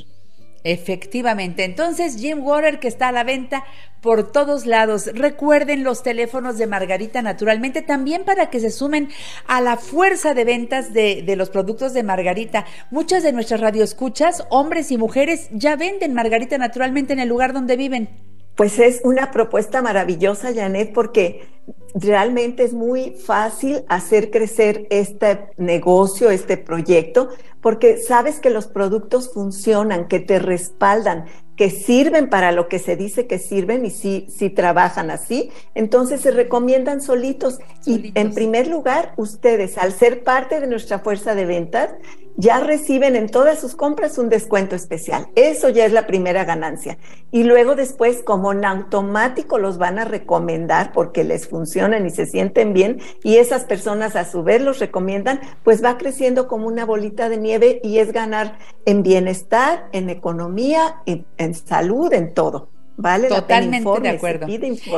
Efectivamente. 0.65 1.63
Entonces, 1.63 2.17
Jim 2.17 2.39
Water 2.41 2.79
que 2.79 2.87
está 2.87 3.09
a 3.09 3.11
la 3.11 3.23
venta 3.23 3.63
por 4.01 4.31
todos 4.31 4.65
lados. 4.65 5.11
Recuerden 5.13 5.83
los 5.83 6.01
teléfonos 6.01 6.57
de 6.57 6.65
Margarita 6.65 7.21
naturalmente 7.21 7.83
también 7.83 8.25
para 8.25 8.49
que 8.49 8.59
se 8.59 8.71
sumen 8.71 9.09
a 9.45 9.61
la 9.61 9.77
fuerza 9.77 10.33
de 10.33 10.43
ventas 10.43 10.91
de, 10.91 11.21
de 11.21 11.35
los 11.35 11.51
productos 11.51 11.93
de 11.93 12.01
Margarita. 12.01 12.65
Muchas 12.89 13.21
de 13.21 13.31
nuestras 13.31 13.61
radioescuchas, 13.61 14.47
hombres 14.49 14.89
y 14.91 14.97
mujeres, 14.97 15.49
ya 15.51 15.75
venden 15.75 16.15
Margarita 16.15 16.57
naturalmente 16.57 17.13
en 17.13 17.19
el 17.19 17.29
lugar 17.29 17.53
donde 17.53 17.77
viven. 17.77 18.09
Pues 18.55 18.79
es 18.79 19.01
una 19.03 19.29
propuesta 19.29 19.83
maravillosa, 19.83 20.51
Janet, 20.51 20.93
porque 20.93 21.54
realmente 21.93 22.63
es 22.63 22.73
muy 22.73 23.11
fácil 23.11 23.83
hacer 23.87 24.29
crecer 24.29 24.85
este 24.89 25.49
negocio, 25.57 26.29
este 26.29 26.57
proyecto, 26.57 27.29
porque 27.61 27.97
sabes 27.97 28.39
que 28.39 28.49
los 28.49 28.67
productos 28.67 29.33
funcionan, 29.33 30.07
que 30.07 30.19
te 30.19 30.39
respaldan, 30.39 31.25
que 31.55 31.69
sirven 31.69 32.29
para 32.29 32.51
lo 32.51 32.67
que 32.67 32.79
se 32.79 32.95
dice 32.95 33.27
que 33.27 33.39
sirven 33.39 33.85
y 33.85 33.89
si, 33.89 34.27
si 34.29 34.49
trabajan 34.49 35.09
así, 35.09 35.51
entonces 35.73 36.21
se 36.21 36.31
recomiendan 36.31 37.01
solitos. 37.01 37.59
Y 37.85 38.11
en 38.15 38.33
primer 38.33 38.67
lugar, 38.67 39.13
ustedes, 39.15 39.77
al 39.77 39.93
ser 39.93 40.23
parte 40.23 40.59
de 40.59 40.67
nuestra 40.67 40.99
fuerza 40.99 41.33
de 41.33 41.45
ventas, 41.45 41.91
ya 42.37 42.59
reciben 42.59 43.15
en 43.15 43.29
todas 43.29 43.59
sus 43.59 43.75
compras 43.75 44.17
un 44.17 44.29
descuento 44.29 44.75
especial. 44.75 45.27
Eso 45.35 45.69
ya 45.69 45.85
es 45.85 45.93
la 45.93 46.07
primera 46.07 46.43
ganancia. 46.43 46.97
Y 47.31 47.43
luego 47.43 47.75
después, 47.75 48.23
como 48.23 48.51
en 48.51 48.65
automático, 48.65 49.57
los 49.57 49.77
van 49.77 49.99
a 49.99 50.05
recomendar 50.05 50.91
porque 50.93 51.23
les 51.23 51.47
funcionan 51.47 52.05
y 52.05 52.09
se 52.09 52.25
sienten 52.25 52.73
bien 52.73 52.99
y 53.23 53.37
esas 53.37 53.65
personas 53.65 54.15
a 54.15 54.25
su 54.25 54.43
vez 54.43 54.61
los 54.61 54.79
recomiendan, 54.79 55.39
pues 55.63 55.83
va 55.83 55.97
creciendo 55.97 56.47
como 56.47 56.67
una 56.67 56.85
bolita 56.85 57.29
de 57.29 57.37
nieve 57.37 57.79
y 57.83 57.99
es 57.99 58.11
ganar 58.11 58.57
en 58.85 59.03
bienestar, 59.03 59.87
en 59.91 60.09
economía, 60.09 61.01
en, 61.05 61.25
en 61.37 61.53
salud, 61.53 62.11
en 62.13 62.33
todo. 62.33 62.74
Vale 62.97 63.27
Totalmente 63.27 63.99
de 64.01 64.09
acuerdo. 64.09 64.47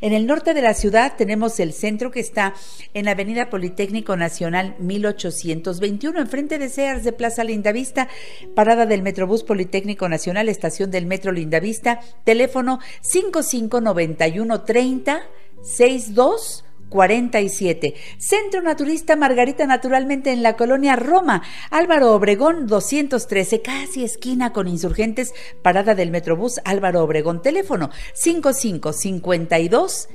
En 0.00 0.12
el 0.12 0.26
norte 0.26 0.54
de 0.54 0.62
la 0.62 0.74
ciudad 0.74 1.14
tenemos 1.16 1.60
el 1.60 1.72
centro 1.72 2.10
que 2.10 2.18
está 2.20 2.54
en 2.94 3.04
la 3.04 3.12
Avenida 3.12 3.50
Politécnico 3.50 4.16
Nacional 4.16 4.74
1821, 4.78 6.20
enfrente 6.20 6.58
de 6.58 6.68
Sears 6.68 7.04
de 7.04 7.12
Plaza 7.12 7.44
Lindavista, 7.44 8.08
parada 8.54 8.86
del 8.86 9.02
Metrobús 9.02 9.44
Politécnico 9.44 10.08
Nacional, 10.08 10.48
estación 10.48 10.90
del 10.90 11.06
Metro 11.06 11.30
Lindavista, 11.32 12.00
teléfono 12.24 12.80
559130 13.02 15.22
62 15.62 16.65
47. 16.88 17.94
Centro 18.18 18.62
Naturista 18.62 19.16
Margarita, 19.16 19.66
naturalmente 19.66 20.32
en 20.32 20.42
la 20.42 20.56
colonia 20.56 20.96
Roma. 20.96 21.42
Álvaro 21.70 22.12
Obregón 22.12 22.66
213, 22.66 23.62
casi 23.62 24.04
esquina 24.04 24.52
con 24.52 24.68
insurgentes, 24.68 25.34
parada 25.62 25.94
del 25.94 26.10
Metrobús 26.10 26.60
Álvaro 26.64 27.02
Obregón. 27.02 27.42
Teléfono 27.42 27.90
55 28.14 28.92
52 28.92 30.08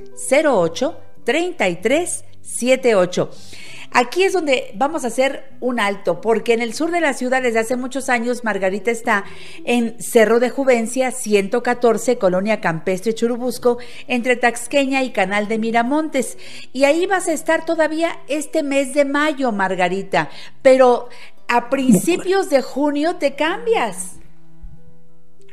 08 0.43 0.97
33 1.23 2.25
78. 2.41 3.29
Aquí 3.93 4.23
es 4.23 4.31
donde 4.31 4.71
vamos 4.75 5.03
a 5.03 5.07
hacer 5.07 5.51
un 5.59 5.77
alto, 5.77 6.21
porque 6.21 6.53
en 6.53 6.61
el 6.61 6.73
sur 6.73 6.91
de 6.91 7.01
la 7.01 7.13
ciudad 7.13 7.41
desde 7.41 7.59
hace 7.59 7.75
muchos 7.75 8.07
años 8.07 8.45
Margarita 8.45 8.89
está 8.89 9.25
en 9.65 10.01
Cerro 10.01 10.39
de 10.39 10.49
Juvencia 10.49 11.11
114, 11.11 12.17
Colonia 12.17 12.61
Campestre 12.61 13.13
Churubusco, 13.13 13.79
entre 14.07 14.37
Taxqueña 14.37 15.03
y 15.03 15.11
Canal 15.11 15.49
de 15.49 15.59
Miramontes. 15.59 16.37
Y 16.71 16.85
ahí 16.85 17.05
vas 17.05 17.27
a 17.27 17.33
estar 17.33 17.65
todavía 17.65 18.17
este 18.29 18.63
mes 18.63 18.93
de 18.93 19.03
mayo, 19.03 19.51
Margarita, 19.51 20.29
pero 20.61 21.09
a 21.49 21.69
principios 21.69 22.49
de 22.49 22.61
junio 22.61 23.17
te 23.17 23.35
cambias. 23.35 24.20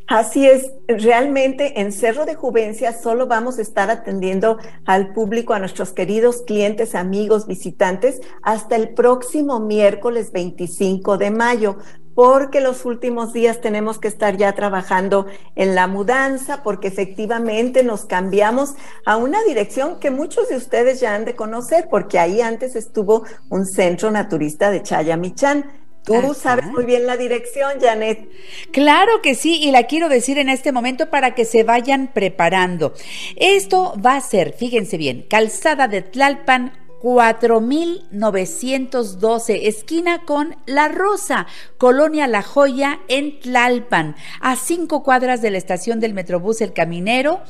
Así 0.08 0.46
es, 0.46 0.72
realmente 0.86 1.82
en 1.82 1.92
Cerro 1.92 2.24
de 2.24 2.34
Juvencia 2.34 2.94
solo 2.94 3.26
vamos 3.26 3.58
a 3.58 3.62
estar 3.62 3.90
atendiendo 3.90 4.56
al 4.86 5.12
público, 5.12 5.52
a 5.52 5.58
nuestros 5.58 5.92
queridos 5.92 6.44
clientes, 6.46 6.94
amigos, 6.94 7.46
visitantes, 7.46 8.22
hasta 8.42 8.76
el 8.76 8.94
próximo 8.94 9.60
miércoles 9.60 10.32
25 10.32 11.18
de 11.18 11.30
mayo, 11.30 11.76
porque 12.14 12.62
los 12.62 12.86
últimos 12.86 13.34
días 13.34 13.60
tenemos 13.60 13.98
que 13.98 14.08
estar 14.08 14.38
ya 14.38 14.54
trabajando 14.54 15.26
en 15.56 15.74
la 15.74 15.86
mudanza, 15.86 16.62
porque 16.62 16.88
efectivamente 16.88 17.82
nos 17.82 18.06
cambiamos 18.06 18.76
a 19.04 19.18
una 19.18 19.44
dirección 19.44 20.00
que 20.00 20.10
muchos 20.10 20.48
de 20.48 20.56
ustedes 20.56 21.00
ya 21.00 21.14
han 21.14 21.26
de 21.26 21.36
conocer, 21.36 21.86
porque 21.90 22.18
ahí 22.18 22.40
antes 22.40 22.76
estuvo 22.76 23.24
un 23.50 23.66
centro 23.66 24.10
naturista 24.10 24.70
de 24.70 24.82
Chayamichán 24.82 25.66
Tú 26.08 26.34
sabes 26.34 26.66
muy 26.66 26.84
bien 26.84 27.06
la 27.06 27.16
dirección, 27.16 27.80
Janet. 27.80 28.28
Claro 28.72 29.22
que 29.22 29.34
sí, 29.34 29.62
y 29.62 29.70
la 29.70 29.84
quiero 29.84 30.08
decir 30.08 30.38
en 30.38 30.48
este 30.48 30.72
momento 30.72 31.10
para 31.10 31.34
que 31.34 31.44
se 31.44 31.64
vayan 31.64 32.10
preparando. 32.12 32.94
Esto 33.36 33.94
va 34.04 34.16
a 34.16 34.20
ser, 34.20 34.54
fíjense 34.54 34.96
bien, 34.96 35.26
calzada 35.28 35.86
de 35.86 36.02
Tlalpan 36.02 36.72
4912, 37.00 39.68
esquina 39.68 40.24
con 40.24 40.56
La 40.66 40.88
Rosa, 40.88 41.46
Colonia 41.76 42.26
La 42.26 42.42
Joya 42.42 42.98
en 43.08 43.38
Tlalpan, 43.38 44.16
a 44.40 44.56
cinco 44.56 45.04
cuadras 45.04 45.42
de 45.42 45.50
la 45.50 45.58
estación 45.58 46.00
del 46.00 46.14
Metrobús 46.14 46.60
El 46.60 46.72
Caminero. 46.72 47.42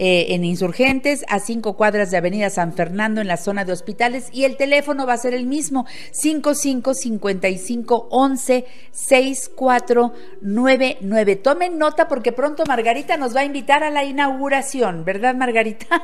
Eh, 0.00 0.32
en 0.32 0.44
Insurgentes, 0.44 1.24
a 1.28 1.40
cinco 1.40 1.76
cuadras 1.76 2.12
de 2.12 2.18
Avenida 2.18 2.50
San 2.50 2.72
Fernando 2.72 3.20
en 3.20 3.26
la 3.26 3.36
zona 3.36 3.64
de 3.64 3.72
hospitales 3.72 4.28
y 4.32 4.44
el 4.44 4.56
teléfono 4.56 5.06
va 5.06 5.14
a 5.14 5.18
ser 5.18 5.34
el 5.34 5.46
mismo, 5.46 5.86
55 6.12 6.94
55 6.94 8.06
11 8.08 8.64
6499. 8.92 11.36
Tomen 11.36 11.78
nota 11.78 12.06
porque 12.06 12.30
pronto 12.30 12.64
Margarita 12.64 13.16
nos 13.16 13.34
va 13.34 13.40
a 13.40 13.44
invitar 13.44 13.82
a 13.82 13.90
la 13.90 14.04
inauguración, 14.04 15.04
¿verdad 15.04 15.34
Margarita? 15.34 16.00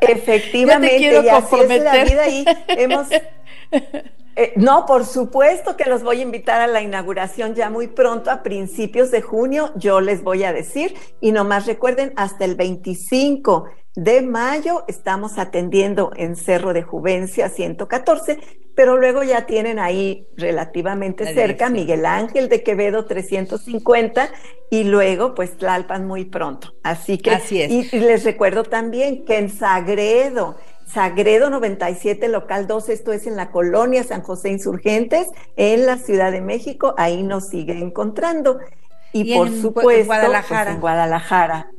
Efectivamente, 0.00 0.96
quiero 0.98 1.22
y 1.22 1.28
así 1.28 1.38
es 1.38 1.44
comprometer. 1.44 1.84
la 1.84 2.04
vida 2.04 2.24
ahí. 2.24 2.44
Hemos 2.66 3.06
Eh, 4.36 4.52
no, 4.56 4.86
por 4.86 5.04
supuesto 5.04 5.76
que 5.76 5.88
los 5.88 6.02
voy 6.02 6.20
a 6.20 6.22
invitar 6.22 6.60
a 6.60 6.66
la 6.66 6.82
inauguración 6.82 7.54
ya 7.54 7.68
muy 7.70 7.88
pronto, 7.88 8.30
a 8.30 8.42
principios 8.42 9.10
de 9.10 9.22
junio, 9.22 9.72
yo 9.76 10.00
les 10.00 10.22
voy 10.22 10.44
a 10.44 10.52
decir. 10.52 10.94
Y 11.20 11.32
nomás 11.32 11.66
recuerden, 11.66 12.12
hasta 12.16 12.44
el 12.44 12.54
25 12.54 13.64
de 13.96 14.22
mayo 14.22 14.84
estamos 14.86 15.36
atendiendo 15.38 16.12
en 16.16 16.36
Cerro 16.36 16.72
de 16.72 16.82
Juvencia 16.82 17.48
114, 17.48 18.38
pero 18.76 18.96
luego 18.96 19.24
ya 19.24 19.46
tienen 19.46 19.78
ahí 19.80 20.28
relativamente 20.36 21.24
La 21.24 21.32
cerca 21.34 21.68
dirección. 21.68 21.72
Miguel 21.72 22.06
Ángel 22.06 22.48
de 22.48 22.62
Quevedo 22.62 23.04
350 23.06 24.30
y 24.70 24.84
luego 24.84 25.34
pues 25.34 25.56
Tlalpan 25.58 26.06
muy 26.06 26.24
pronto. 26.24 26.72
Así 26.84 27.18
que, 27.18 27.32
Así 27.32 27.60
es. 27.60 27.70
y, 27.70 27.88
y 27.92 28.00
les 28.00 28.24
recuerdo 28.24 28.62
también 28.62 29.24
que 29.24 29.38
en 29.38 29.50
Sagredo, 29.50 30.56
Sagredo 30.92 31.50
97, 31.50 32.28
local 32.28 32.66
2, 32.66 32.88
esto 32.88 33.12
es 33.12 33.26
en 33.26 33.36
la 33.36 33.50
colonia 33.50 34.02
San 34.04 34.22
José 34.22 34.50
Insurgentes, 34.50 35.28
en 35.56 35.86
la 35.86 35.98
Ciudad 35.98 36.32
de 36.32 36.40
México, 36.40 36.94
ahí 36.98 37.22
nos 37.22 37.48
sigue 37.48 37.78
encontrando. 37.78 38.58
Y, 39.12 39.32
Y 39.32 39.34
por 39.36 39.48
en 39.48 39.60
supuesto, 39.60 39.82
pues, 39.82 40.06
Guadalajara. 40.06 40.72
en 40.72 40.80
Guadalajara. 40.80 41.70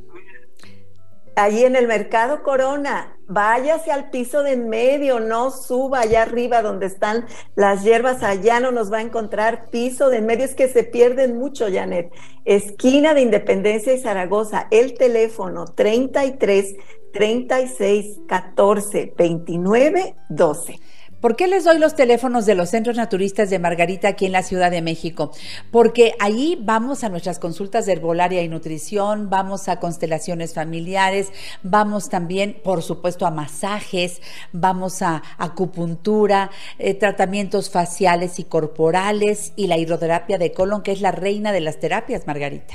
Ahí 1.35 1.63
en 1.63 1.75
el 1.75 1.87
Mercado 1.87 2.43
Corona, 2.43 3.17
váyase 3.27 3.91
al 3.91 4.09
piso 4.09 4.43
de 4.43 4.51
en 4.51 4.67
medio, 4.67 5.19
no 5.21 5.49
suba 5.51 6.01
allá 6.01 6.23
arriba 6.23 6.61
donde 6.61 6.87
están 6.87 7.25
las 7.55 7.83
hierbas, 7.83 8.21
allá 8.21 8.59
no 8.59 8.71
nos 8.71 8.91
va 8.91 8.97
a 8.97 9.01
encontrar 9.01 9.67
piso 9.69 10.09
de 10.09 10.17
en 10.17 10.25
medio, 10.25 10.43
es 10.43 10.55
que 10.55 10.67
se 10.67 10.83
pierden 10.83 11.37
mucho, 11.37 11.67
Janet. 11.71 12.11
Esquina 12.43 13.13
de 13.13 13.21
Independencia 13.21 13.93
y 13.93 13.99
Zaragoza, 13.99 14.67
el 14.71 14.95
teléfono 14.95 15.65
33 15.65 16.75
36 17.13 18.19
14 18.27 19.13
29 19.17 20.15
12. 20.29 20.79
¿Por 21.21 21.35
qué 21.35 21.47
les 21.47 21.65
doy 21.65 21.77
los 21.77 21.95
teléfonos 21.95 22.47
de 22.47 22.55
los 22.55 22.71
centros 22.71 22.97
naturistas 22.97 23.51
de 23.51 23.59
Margarita 23.59 24.07
aquí 24.07 24.25
en 24.25 24.31
la 24.31 24.41
Ciudad 24.41 24.71
de 24.71 24.81
México? 24.81 25.31
Porque 25.69 26.15
ahí 26.19 26.57
vamos 26.59 27.03
a 27.03 27.09
nuestras 27.09 27.37
consultas 27.37 27.85
de 27.85 27.91
herbolaria 27.91 28.41
y 28.41 28.49
nutrición, 28.49 29.29
vamos 29.29 29.69
a 29.69 29.79
constelaciones 29.79 30.55
familiares, 30.55 31.31
vamos 31.61 32.09
también, 32.09 32.57
por 32.63 32.81
supuesto, 32.81 33.27
a 33.27 33.31
masajes, 33.31 34.19
vamos 34.51 35.03
a 35.03 35.21
acupuntura, 35.37 36.49
eh, 36.79 36.95
tratamientos 36.95 37.69
faciales 37.69 38.39
y 38.39 38.45
corporales 38.45 39.53
y 39.55 39.67
la 39.67 39.77
hidroterapia 39.77 40.39
de 40.39 40.51
colon, 40.51 40.81
que 40.81 40.91
es 40.91 41.01
la 41.01 41.11
reina 41.11 41.51
de 41.51 41.61
las 41.61 41.79
terapias, 41.79 42.25
Margarita. 42.25 42.73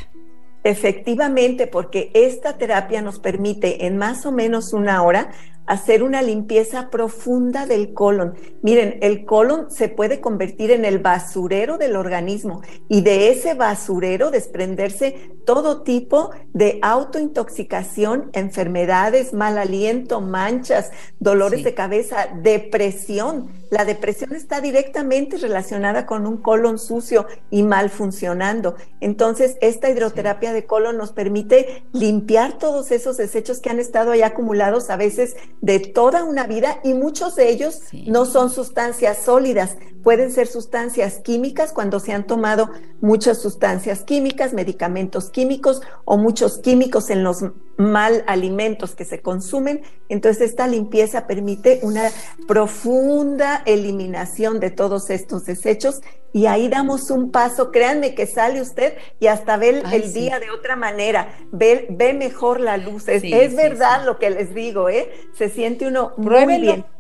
Efectivamente, 0.63 1.67
porque 1.67 2.11
esta 2.15 2.59
terapia 2.59 3.03
nos 3.03 3.19
permite 3.19 3.87
en 3.87 3.97
más 3.97 4.27
o 4.27 4.33
menos 4.33 4.73
una 4.73 5.03
hora 5.03 5.31
hacer 5.67 6.03
una 6.03 6.23
limpieza 6.23 6.91
profunda 6.91 7.67
del 7.67 7.93
colon. 7.93 8.35
Miren, 8.63 8.99
el 9.03 9.25
colon 9.25 9.71
se 9.71 9.89
puede 9.89 10.21
convertir 10.21 10.71
en 10.71 10.85
el 10.85 10.99
basurero 10.99 11.79
del 11.79 11.97
organismo 11.97 12.63
y 12.89 13.03
de 13.03 13.31
ese 13.31 13.55
basurero 13.55 14.31
desprenderse 14.31 15.31
todo 15.45 15.83
tipo 15.83 16.31
de 16.53 16.79
autointoxicación, 16.83 18.31
enfermedades, 18.33 19.33
mal 19.33 19.59
aliento, 19.59 20.21
manchas, 20.21 20.91
dolores 21.21 21.61
Sí. 21.61 21.65
de 21.65 21.75
cabeza, 21.75 22.29
depresión. 22.43 23.49
La 23.71 23.85
depresión 23.85 24.35
está 24.35 24.61
directamente 24.61 25.37
relacionada 25.37 26.07
con 26.07 26.27
un 26.27 26.37
colon 26.39 26.79
sucio 26.79 27.27
y 27.51 27.63
mal 27.63 27.91
funcionando. 27.91 28.77
Entonces, 29.01 29.57
esta 29.61 29.91
hidroterapia 29.91 30.53
de 30.53 30.67
colon 30.67 30.97
nos 30.97 31.13
permite 31.13 31.85
limpiar 31.93 32.59
todos 32.59 32.91
esos 32.91 33.17
desechos 33.17 33.61
que 33.61 33.71
han 33.71 33.81
estado 33.81 34.13
ahí 34.13 34.23
acumulados 34.23 34.91
a 34.91 34.97
veces 34.97 35.37
de 35.61 35.81
toda 35.81 36.25
una 36.25 36.47
vida 36.47 36.81
y 36.85 36.95
muchos 36.95 37.35
de 37.37 37.49
ellos 37.51 37.81
Sí. 37.91 38.05
no 38.09 38.25
son 38.25 38.51
sustancias 38.51 39.19
sólidas, 39.25 39.77
pueden 40.07 40.31
ser 40.31 40.47
sustancias 40.47 41.19
químicas 41.19 41.73
cuando 41.73 41.99
se 41.99 42.13
han 42.13 42.29
tomado 42.29 42.71
muchas 43.01 43.43
sustancias 43.43 44.05
químicas, 44.05 44.53
medicamentos 44.53 45.31
químicos 45.31 45.83
o 46.05 46.17
muchos 46.17 46.59
químicos 46.59 47.11
en 47.11 47.25
los 47.25 47.39
mal 47.77 48.23
alimentos 48.29 48.95
que 48.95 49.05
se 49.05 49.21
consumen. 49.21 49.83
Entonces 50.09 50.51
esta 50.51 50.69
limpieza 50.69 51.27
permite 51.27 51.81
una 51.83 52.09
profunda 52.47 53.65
eliminación 53.67 54.61
de 54.61 54.71
todos 54.71 55.11
estos 55.11 55.45
desechos 55.45 56.01
y 56.33 56.47
ahí 56.47 56.69
damos 56.69 57.11
un 57.11 57.33
paso, 57.33 57.73
créanme 57.73 58.15
que 58.15 58.29
sale 58.29 58.61
usted 58.61 58.95
y 59.19 59.27
hasta 59.27 59.57
ve 59.57 59.71
el, 59.71 59.83
Ay, 59.87 60.03
el 60.03 60.05
sí. 60.05 60.21
día 60.21 60.39
de 60.39 60.53
otra 60.53 60.77
manera, 60.77 61.35
ve, 61.51 61.89
ve 61.91 62.15
mejor 62.15 62.61
la 62.61 62.77
luz. 62.77 63.09
Es, 63.09 63.23
Sí, 63.23 63.33
es 63.33 63.51
sí, 63.51 63.57
verdad 63.57 64.05
lo 64.07 64.21
que 64.21 64.31
les 64.31 64.55
digo, 64.55 64.89
¿eh? 64.89 65.11
Se 65.37 65.49
siente 65.49 65.89
uno 65.89 66.13
muy 66.17 66.27
Pruébenlo. 66.27 66.96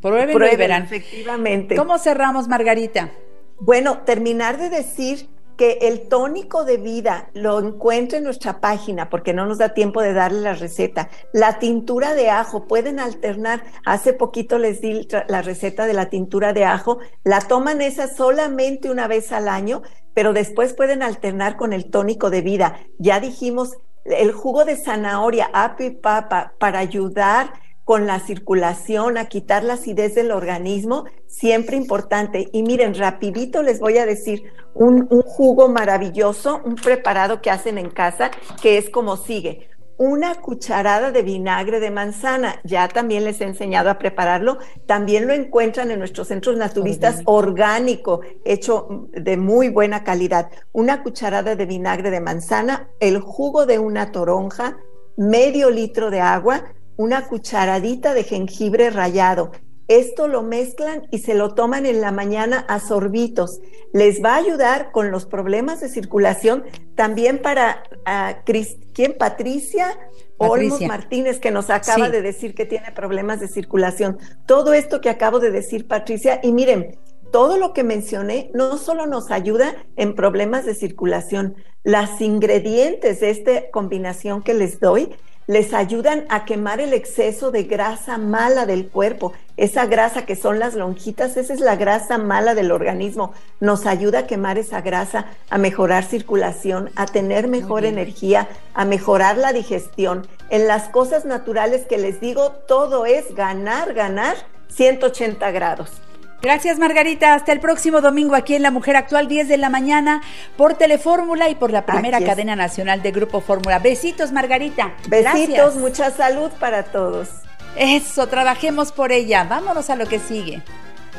Y 0.00 0.02
Pruébelo, 0.02 0.38
verán. 0.38 0.82
efectivamente. 0.82 1.76
¿Cómo 1.76 1.98
cerramos, 1.98 2.48
Margarita? 2.48 3.10
Bueno, 3.58 3.98
terminar 4.04 4.58
de 4.58 4.70
decir 4.70 5.28
que 5.60 5.76
el 5.82 6.08
tónico 6.08 6.64
de 6.64 6.78
vida 6.78 7.28
lo 7.34 7.60
encuentra 7.60 8.16
en 8.16 8.24
nuestra 8.24 8.60
página 8.60 9.10
porque 9.10 9.34
no 9.34 9.44
nos 9.44 9.58
da 9.58 9.74
tiempo 9.74 10.00
de 10.00 10.14
darle 10.14 10.40
la 10.40 10.54
receta. 10.54 11.10
La 11.34 11.58
tintura 11.58 12.14
de 12.14 12.30
ajo, 12.30 12.66
pueden 12.66 12.98
alternar. 12.98 13.62
Hace 13.84 14.14
poquito 14.14 14.58
les 14.58 14.80
di 14.80 15.06
la 15.28 15.42
receta 15.42 15.84
de 15.84 15.92
la 15.92 16.06
tintura 16.08 16.54
de 16.54 16.64
ajo. 16.64 17.00
La 17.24 17.40
toman 17.40 17.82
esa 17.82 18.08
solamente 18.08 18.90
una 18.90 19.06
vez 19.06 19.32
al 19.32 19.50
año, 19.50 19.82
pero 20.14 20.32
después 20.32 20.72
pueden 20.72 21.02
alternar 21.02 21.58
con 21.58 21.74
el 21.74 21.90
tónico 21.90 22.30
de 22.30 22.40
vida. 22.40 22.80
Ya 22.98 23.20
dijimos 23.20 23.76
el 24.06 24.32
jugo 24.32 24.64
de 24.64 24.76
zanahoria, 24.76 25.50
apio 25.52 25.88
y 25.88 25.90
papa 25.90 26.54
para 26.58 26.78
ayudar 26.78 27.52
con 27.90 28.06
la 28.06 28.20
circulación, 28.20 29.18
a 29.18 29.24
quitar 29.24 29.64
la 29.64 29.72
acidez 29.72 30.14
del 30.14 30.30
organismo, 30.30 31.06
siempre 31.26 31.76
importante. 31.76 32.48
Y 32.52 32.62
miren, 32.62 32.94
rapidito 32.94 33.64
les 33.64 33.80
voy 33.80 33.98
a 33.98 34.06
decir 34.06 34.44
un, 34.74 35.08
un 35.10 35.22
jugo 35.22 35.68
maravilloso, 35.68 36.60
un 36.64 36.76
preparado 36.76 37.42
que 37.42 37.50
hacen 37.50 37.78
en 37.78 37.90
casa, 37.90 38.30
que 38.62 38.78
es 38.78 38.90
como 38.90 39.16
sigue. 39.16 39.70
Una 39.96 40.36
cucharada 40.36 41.10
de 41.10 41.22
vinagre 41.22 41.80
de 41.80 41.90
manzana, 41.90 42.60
ya 42.62 42.86
también 42.86 43.24
les 43.24 43.40
he 43.40 43.44
enseñado 43.44 43.90
a 43.90 43.98
prepararlo, 43.98 44.58
también 44.86 45.26
lo 45.26 45.32
encuentran 45.32 45.90
en 45.90 45.98
nuestros 45.98 46.28
centros 46.28 46.56
naturistas 46.56 47.22
orgánico, 47.24 48.20
hecho 48.44 49.08
de 49.10 49.36
muy 49.36 49.68
buena 49.68 50.04
calidad. 50.04 50.48
Una 50.70 51.02
cucharada 51.02 51.56
de 51.56 51.66
vinagre 51.66 52.12
de 52.12 52.20
manzana, 52.20 52.88
el 53.00 53.18
jugo 53.18 53.66
de 53.66 53.80
una 53.80 54.12
toronja, 54.12 54.78
medio 55.16 55.70
litro 55.70 56.10
de 56.10 56.20
agua, 56.20 56.62
una 57.00 57.28
cucharadita 57.28 58.12
de 58.12 58.24
jengibre 58.24 58.90
rallado. 58.90 59.52
Esto 59.88 60.28
lo 60.28 60.42
mezclan 60.42 61.08
y 61.10 61.20
se 61.20 61.32
lo 61.32 61.54
toman 61.54 61.86
en 61.86 62.02
la 62.02 62.12
mañana 62.12 62.66
a 62.68 62.78
sorbitos. 62.78 63.58
Les 63.94 64.22
va 64.22 64.34
a 64.34 64.36
ayudar 64.36 64.92
con 64.92 65.10
los 65.10 65.24
problemas 65.24 65.80
de 65.80 65.88
circulación, 65.88 66.62
también 66.96 67.38
para 67.38 67.84
ah, 68.04 68.42
¿quién? 68.44 69.16
Patricia, 69.18 69.98
Olmos. 70.36 70.82
Martínez, 70.82 71.40
que 71.40 71.50
nos 71.50 71.70
acaba 71.70 72.06
Sí. 72.06 72.12
de 72.12 72.20
decir 72.20 72.54
que 72.54 72.66
tiene 72.66 72.92
problemas 72.92 73.40
de 73.40 73.48
circulación. 73.48 74.18
Todo 74.44 74.74
esto 74.74 75.00
que 75.00 75.08
acabo 75.08 75.40
de 75.40 75.50
decir, 75.50 75.88
Patricia, 75.88 76.38
y 76.42 76.52
miren, 76.52 76.98
todo 77.32 77.56
lo 77.56 77.72
que 77.72 77.82
mencioné 77.82 78.50
no 78.52 78.76
solo 78.76 79.06
nos 79.06 79.30
ayuda 79.30 79.74
en 79.96 80.14
problemas 80.14 80.66
de 80.66 80.74
circulación, 80.74 81.56
las 81.82 82.20
ingredientes 82.20 83.20
de 83.20 83.30
esta 83.30 83.70
combinación 83.70 84.42
que 84.42 84.52
les 84.52 84.80
doy 84.80 85.16
les 85.50 85.74
ayudan 85.74 86.26
a 86.28 86.44
quemar 86.44 86.80
el 86.80 86.92
exceso 86.92 87.50
de 87.50 87.64
grasa 87.64 88.18
mala 88.18 88.66
del 88.66 88.86
cuerpo. 88.86 89.32
Esa 89.56 89.84
grasa 89.84 90.24
que 90.24 90.36
son 90.36 90.60
las 90.60 90.76
lonjitas, 90.76 91.36
esa 91.36 91.52
es 91.52 91.58
la 91.58 91.74
grasa 91.74 92.18
mala 92.18 92.54
del 92.54 92.70
organismo. 92.70 93.34
Nos 93.58 93.84
ayuda 93.84 94.20
a 94.20 94.26
quemar 94.28 94.58
esa 94.58 94.80
grasa, 94.80 95.26
a 95.50 95.58
mejorar 95.58 96.04
circulación, 96.04 96.90
a 96.94 97.06
tener 97.06 97.48
mejor 97.48 97.84
energía, 97.84 98.46
a 98.74 98.84
mejorar 98.84 99.38
la 99.38 99.52
digestión. 99.52 100.24
En 100.50 100.68
las 100.68 100.88
cosas 100.88 101.24
naturales 101.24 101.84
que 101.84 101.98
les 101.98 102.20
digo, 102.20 102.52
todo 102.68 103.04
es 103.04 103.34
ganar, 103.34 103.92
ganar 103.92 104.36
180 104.68 105.50
grados. 105.50 106.00
Gracias, 106.42 106.78
Margarita. 106.78 107.34
Hasta 107.34 107.52
el 107.52 107.60
próximo 107.60 108.00
domingo 108.00 108.34
aquí 108.34 108.54
en 108.54 108.62
La 108.62 108.70
Mujer 108.70 108.96
Actual, 108.96 109.28
10 109.28 109.48
de 109.48 109.58
la 109.58 109.68
mañana, 109.68 110.22
por 110.56 110.74
Telefórmula 110.74 111.50
y 111.50 111.54
por 111.54 111.70
la 111.70 111.84
primera 111.84 112.20
cadena 112.20 112.56
nacional 112.56 113.02
de 113.02 113.12
Grupo 113.12 113.40
Fórmula. 113.40 113.78
Besitos, 113.78 114.32
Margarita. 114.32 114.94
Besitos, 115.08 115.48
Gracias. 115.48 115.76
mucha 115.76 116.10
salud 116.10 116.50
para 116.58 116.84
todos. 116.84 117.28
Eso, 117.76 118.26
trabajemos 118.28 118.92
por 118.92 119.12
ella. 119.12 119.44
Vámonos 119.44 119.90
a 119.90 119.96
lo 119.96 120.06
que 120.06 120.18
sigue. 120.18 120.62